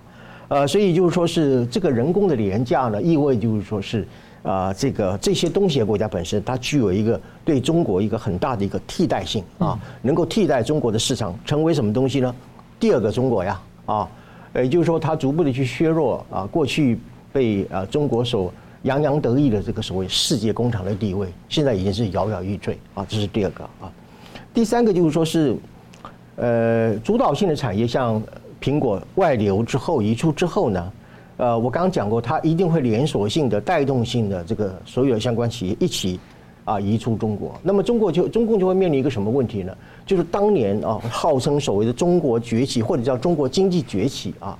[0.54, 4.06] 呃，所以就是说是这个人工的廉价呢，意味就是说是。
[4.44, 12.34] 啊，这个这些东协国家本身，它具有一个对中国一个很大的一个替代性啊，能够替代中国的市场，成为什么东西呢？
[12.78, 14.06] 第二个中国呀，啊，
[14.54, 16.98] 也就是说，它逐步的去削弱啊，过去
[17.32, 18.52] 被啊中国所
[18.82, 23.90] 洋洋得意的这个所谓世界工厂的地位，现在已经是摇摇欲坠啊，这是第二个啊。
[24.52, 25.56] 第三个就是说是，
[26.36, 28.22] 呃，主导性的产业，像
[28.64, 30.92] 苹果外流之后移出之后呢？
[31.36, 36.18] 呃，我刚刚讲过，它一定会连锁性的、带动性的这个所有的相关企业一起
[36.64, 37.54] 啊移出中国。
[37.62, 39.76] 那么中国就中共就会面临一个什么问题呢？
[40.06, 44.58] 就是当年啊号称所谓的中国崛起或者叫中国经济崛起啊，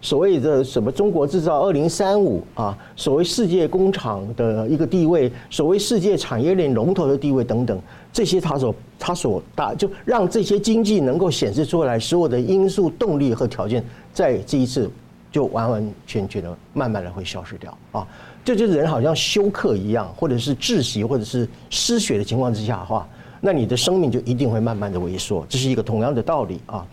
[0.00, 7.80] 所谓的什么中国制造二零三五啊，所谓世界工厂的一个地位，所谓世界产业链龙头的地位等等，
[8.12, 14.90] 这些他所他所大就让这些经济能够显示出来所有的因素、动力和条件，在这一次。
[15.32, 18.06] 就完完全全的慢慢的会消失掉啊！
[18.42, 23.06] 这就是人好像休克一样，或者是窒息，或者是失血的情况之下的话，
[23.42, 25.44] 那你的生命就一定会慢慢的萎缩。
[25.46, 26.86] 这是一个同样的道理啊。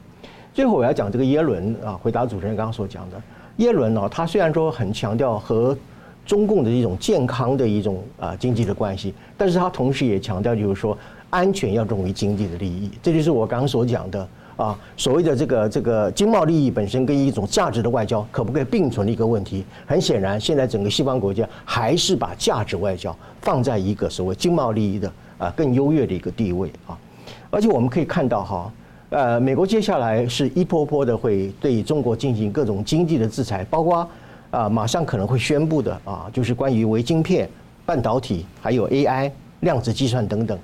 [0.54, 3.22] 最后我要讲这个耶伦啊，回答主持人刚刚所讲的
[3.58, 5.76] 耶伦呢，他虽然说很强调和
[6.26, 10.98] 中共的一种健康的一种啊经济的关系，但是他同时也强调就是说
[11.30, 12.92] 安全要重于经济的利益。
[13.02, 14.28] 这就是我刚刚所讲的。
[14.56, 26.96] 啊，所谓的这个这个经贸利益本身跟一种价值的外交可不可以并存的一个问题，很显然，现在整个西方国家还是把价值外交放在一个所谓经贸利益的啊更优越的一个地位啊。
[27.50, 28.72] 而且我们可以看到哈，
[29.14, 34.10] 呃，美国接下来是一波波的会对中国进行各种经济的制裁，包括
[34.50, 37.48] 啊马上可能会宣布的啊，就是关于微晶片、
[37.86, 40.58] 半导体还有 AI、量子计算等等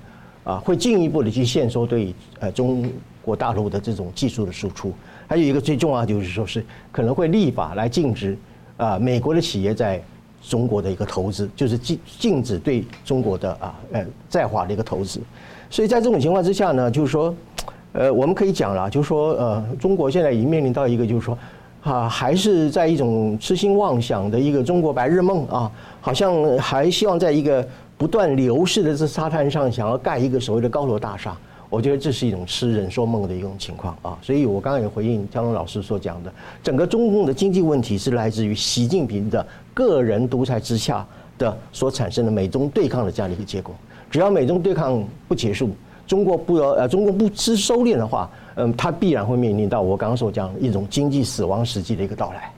[0.44, 2.90] 啊，会进一步的去限缩对呃中。
[3.22, 4.92] 国大陆的这种技术的输出，
[5.28, 8.36] 还有一个最重要就是说是可能会立法来禁止
[8.76, 10.02] 啊美国的企业在
[10.42, 15.22] 中国的一个投资，就是禁禁止对中国的啊呃在华的一个投资。
[15.70, 17.36] 所以在这种情况之下呢，就是说
[17.94, 21.38] 呃我们可以讲了，就是说呃中国现在已经面临到一个就是说
[21.82, 25.72] 啊还是在一种痴心妄想的一个中国白日梦啊，
[26.02, 27.68] 好像还希望在一个
[27.98, 31.36] 不断流逝的这沙滩上想要盖一个所谓的高楼大厦。
[31.70, 36.34] 我觉得这是一种痴人说梦的一种情况啊，所以我刚刚也回应江龙老师所讲的，
[36.64, 41.06] 整个中共的经济问题是来自于习近平的个人独裁之下
[41.38, 43.76] 的所产生的美中对抗的这样的一个结果。
[44.10, 45.70] 只要美中对抗不结束，
[46.10, 52.52] 中国不呃中国不知收敛的话，嗯，它必然会面临到我刚刚所讲的一种经济死亡时机的一个到来。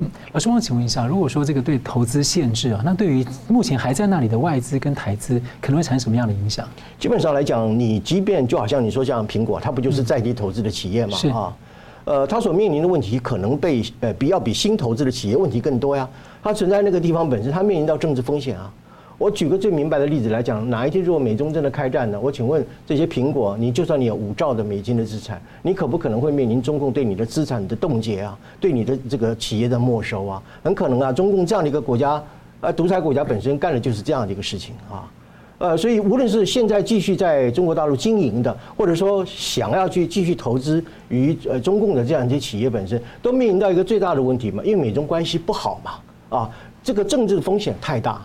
[0.00, 6.66] 嗯，老师，我请问一下，如果说这个对投资限制啊，那对于目前还在那里的外资跟台资，可能会产生什么样的影响？
[6.98, 11.16] 基本上来讲，你即便就好像你说像苹果，它不就是在地投资的企业嘛？
[11.16, 11.56] 是啊，
[12.04, 16.08] 呃，它所面临的问题可能被呃比要比新投资的企业问题更多呀。
[16.42, 18.72] 它存在那个地方本身，它面临到政治风险啊。
[19.18, 22.20] 我举个最明白的例子来讲，哪一天如果美中真的开战呢？
[22.20, 28.38] 我请问这些苹果，你就算你有五兆的美金的资产，你可不可能会面临中共对你的资产的冻结啊？
[28.60, 30.40] 对你的这个企业的没收啊？
[30.62, 32.22] 很可能啊，中共这样的一个国家，
[32.60, 35.10] 呃，独裁国家本身干的就是这样的一个事情啊。
[35.58, 46.50] 呃，所以无论是现在继续在中国大陆经营的，或者说想要去继续投资于呃中共的这样一些企业本身，都面临到一个最大的问题嘛，因为美中关系不好嘛，啊，
[46.84, 48.24] 这个政治风险太大。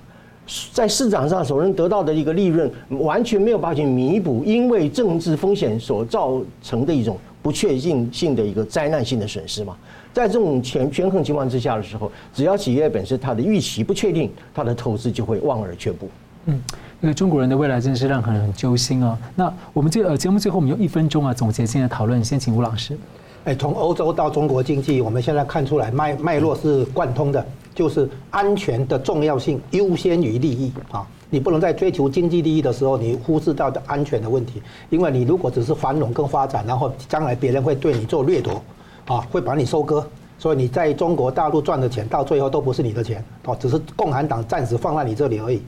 [0.73, 9.75] 在市场上所能得到的一个利润，完全没有办法去弥补因为政治风险所造成的一种不确定性的一个灾难性的损失嘛。
[10.13, 16.09] 在这种权权衡情况之下的时候，只要企业本身它的预期不确定，它的投资就会望而却步。
[16.45, 16.61] 嗯。
[17.01, 19.17] 因为中国人的未来真是让很很揪心啊。
[19.35, 22.97] 那我们这呃节目最后我们用一分钟啊总结今天的讨论，先请吴老师。
[23.43, 31.07] 哎，从欧洲到中国经济，我们现在看出来脉脉络是贯通的，就是安全的重要性优先于利益啊。
[31.30, 34.61] 你不能在追求经济利益的时候，你忽视到的安全的问题。
[34.89, 38.61] 因为你如果只是繁荣跟发展，然后将来别人会对你做掠夺，
[39.07, 40.07] 啊，会把你收割。
[40.38, 45.61] 所以你在中国大陆赚的钱，到最后都不是你的钱，哦，只是共产党暂时放在你这里而已。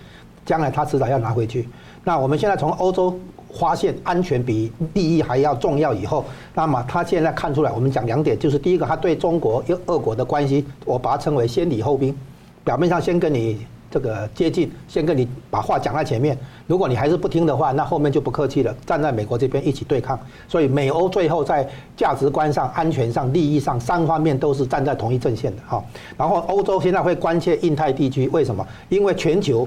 [0.46, 1.68] 将来他迟早要拿回去。
[2.04, 3.18] 那我们现在从欧洲
[3.54, 6.24] 发现安全比利益还要重要以后，
[6.54, 12.16] 那么他现在看出来，我们讲两点，就是第一个，他对中国与俄国的关系，我把它称为先礼后兵，
[12.64, 13.66] 表面上先跟你。
[13.92, 16.38] 这个接近，先跟你把话讲在前面。
[16.68, 20.20] 如果你还是不听的话，那后面就不客气了，站在美国这边一起对抗。
[20.50, 21.66] 所以美欧最后在
[21.96, 25.82] 价值观上、安全上、利益上三方面都是站在同一阵线的哈。
[26.18, 28.68] 然后欧洲现在会关切印太地区，为什么？
[28.90, 29.66] 因为全球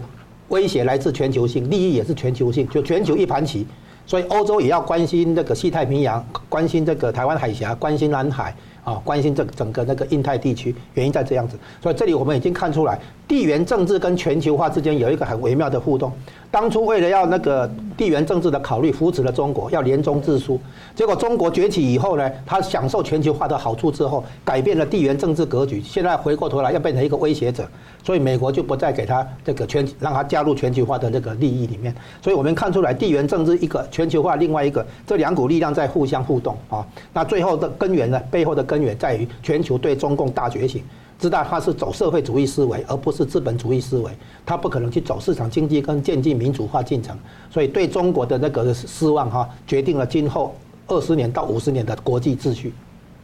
[0.48, 3.66] 威胁来自全球性，利益也是全球性，就全球一盘棋。
[4.06, 8.54] 所以欧洲也要关心这个西太平洋，关心这个台湾海峡，关心南海。
[8.84, 16.10] 啊，关心这整个那个印太地区，原因在这样子，所以这里我们已经看出来，地缘政治跟全球化之间有一个很微妙的互动。
[16.50, 20.58] 当初为了要那个地缘政治的考虑，扶持了中国，要联中制苏。
[20.94, 25.82] 结果中国崛起以后呢，他享受全球化的好处之后，改变了地缘政治格局。
[25.82, 27.68] 现在回过头来要变成一个威胁者，
[28.02, 31.94] 所以美国就不再给他这个全，让他加入全球化的这个利益里面。
[32.22, 36.86] 所以我们看出来，地缘政治一个，全球化另外一个，这两股力量在互相互动啊。
[37.12, 40.82] 那最后的根源呢，背后的根源在于全球对中共大觉醒。
[41.18, 44.12] 知道他是走社会主义思维，而不是资本主义思维，
[44.46, 47.16] 他不可能去走市场经济跟渐进民主化进程，
[47.50, 50.54] 所以对中国的那个失望哈，决定了今后
[50.86, 52.72] 二十年到五十年的国际秩序。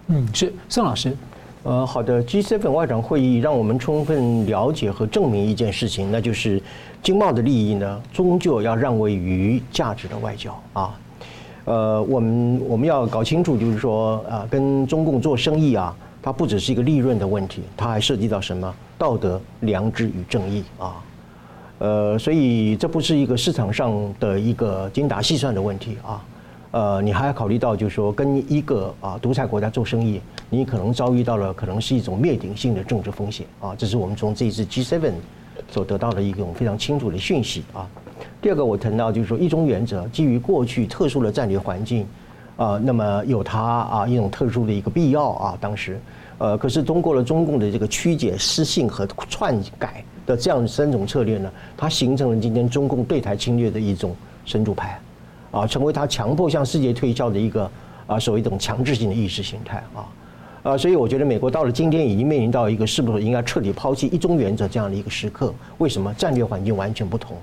[0.09, 1.17] 嗯，是宋老师，
[1.63, 6.61] 呃，好的，G7 外长会议让我们充分了解和证明一件事情，那就是
[7.01, 10.99] 经贸的利益呢，终究要让位于价值的外交啊。
[11.65, 15.97] 呃，我们我们要搞清楚，就是说啊，跟中共做生意啊。
[16.25, 21.05] 它不只是一个利润的问题，它还涉及到什么道德、良知与正义啊？
[21.81, 26.25] 呃，所以这不是一个市场上的一个精打细算的问题啊。
[26.71, 30.19] 呃，你还要考虑到，就是说跟一个啊独裁国家做生意，
[30.49, 33.75] 你可能遭遇到了可能是一种灭顶性的政治风险啊。
[33.77, 35.13] 这是我们从这一次 G7
[35.69, 37.87] 所得到的一种非常清楚的讯息啊。
[38.41, 42.07] 第二个，我谈到就是说一中原则基于过去特殊的战略环境。
[42.57, 46.01] 啊，那么有它啊一种特殊的一个必要啊，当时，
[46.39, 55.01] 呃，可是通过了中共的这个曲解、失信和篡改的这样三种策略呢，它形成了今天中共对台侵略的一种神主牌，
[55.51, 57.71] 啊，成为它强迫向世界推销的一个
[58.07, 60.07] 啊所谓一种强制性的意识形态啊，
[60.63, 65.53] 啊，所以我觉得美国到了今天已经面临到一个是不是应该彻底抛弃一中原则这样的一个时刻？
[65.79, 66.15] 为什么？
[66.15, 67.37] 战略环境完全不同。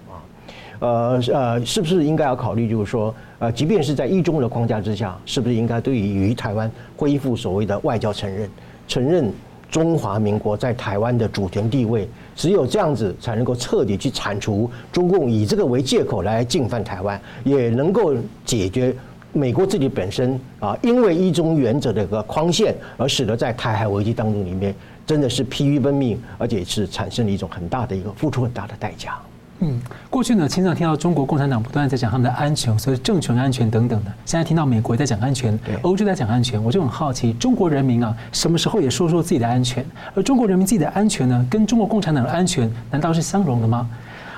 [0.82, 8.50] 呃呃，是不是应该要考虑，就是说，呃，即便是在一中的框架之下，是不是应该对于台湾恢复所谓的外交承认，
[8.88, 9.32] 承认
[9.70, 12.10] 中华民国在台湾的主权地位？
[12.36, 18.92] 只有这样子，才能够彻底去铲除中共以这个为借口来进犯台湾，也能够解决
[19.34, 24.74] 美国自己本身啊，因为一中原则的一个框限，而使得在台海危机当中里面，
[25.06, 29.20] 真的是疲于奔命，而且是产生了一种很大的一个付出很大的代价。
[29.64, 34.12] 嗯，过去呢，经常听到中国共产党不断在讲他们的安全，所以政权安全等等的。
[34.26, 39.86] 现在听到美国在讲安全，欧洲在讲安全，我就很好奇，中国人民啊，什么时候也说说自己的安全？
[40.16, 43.88] 而中国人民自己的安全呢，跟中国共产党的安全难道是相容的吗？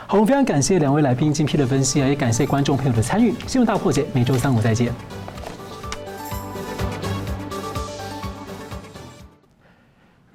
[0.08, 3.34] 好，我们非常感谢两位来宾精辟的分析啊，也感谢观众朋友的参与。
[3.48, 5.23] 新闻大破解，每周三五再见。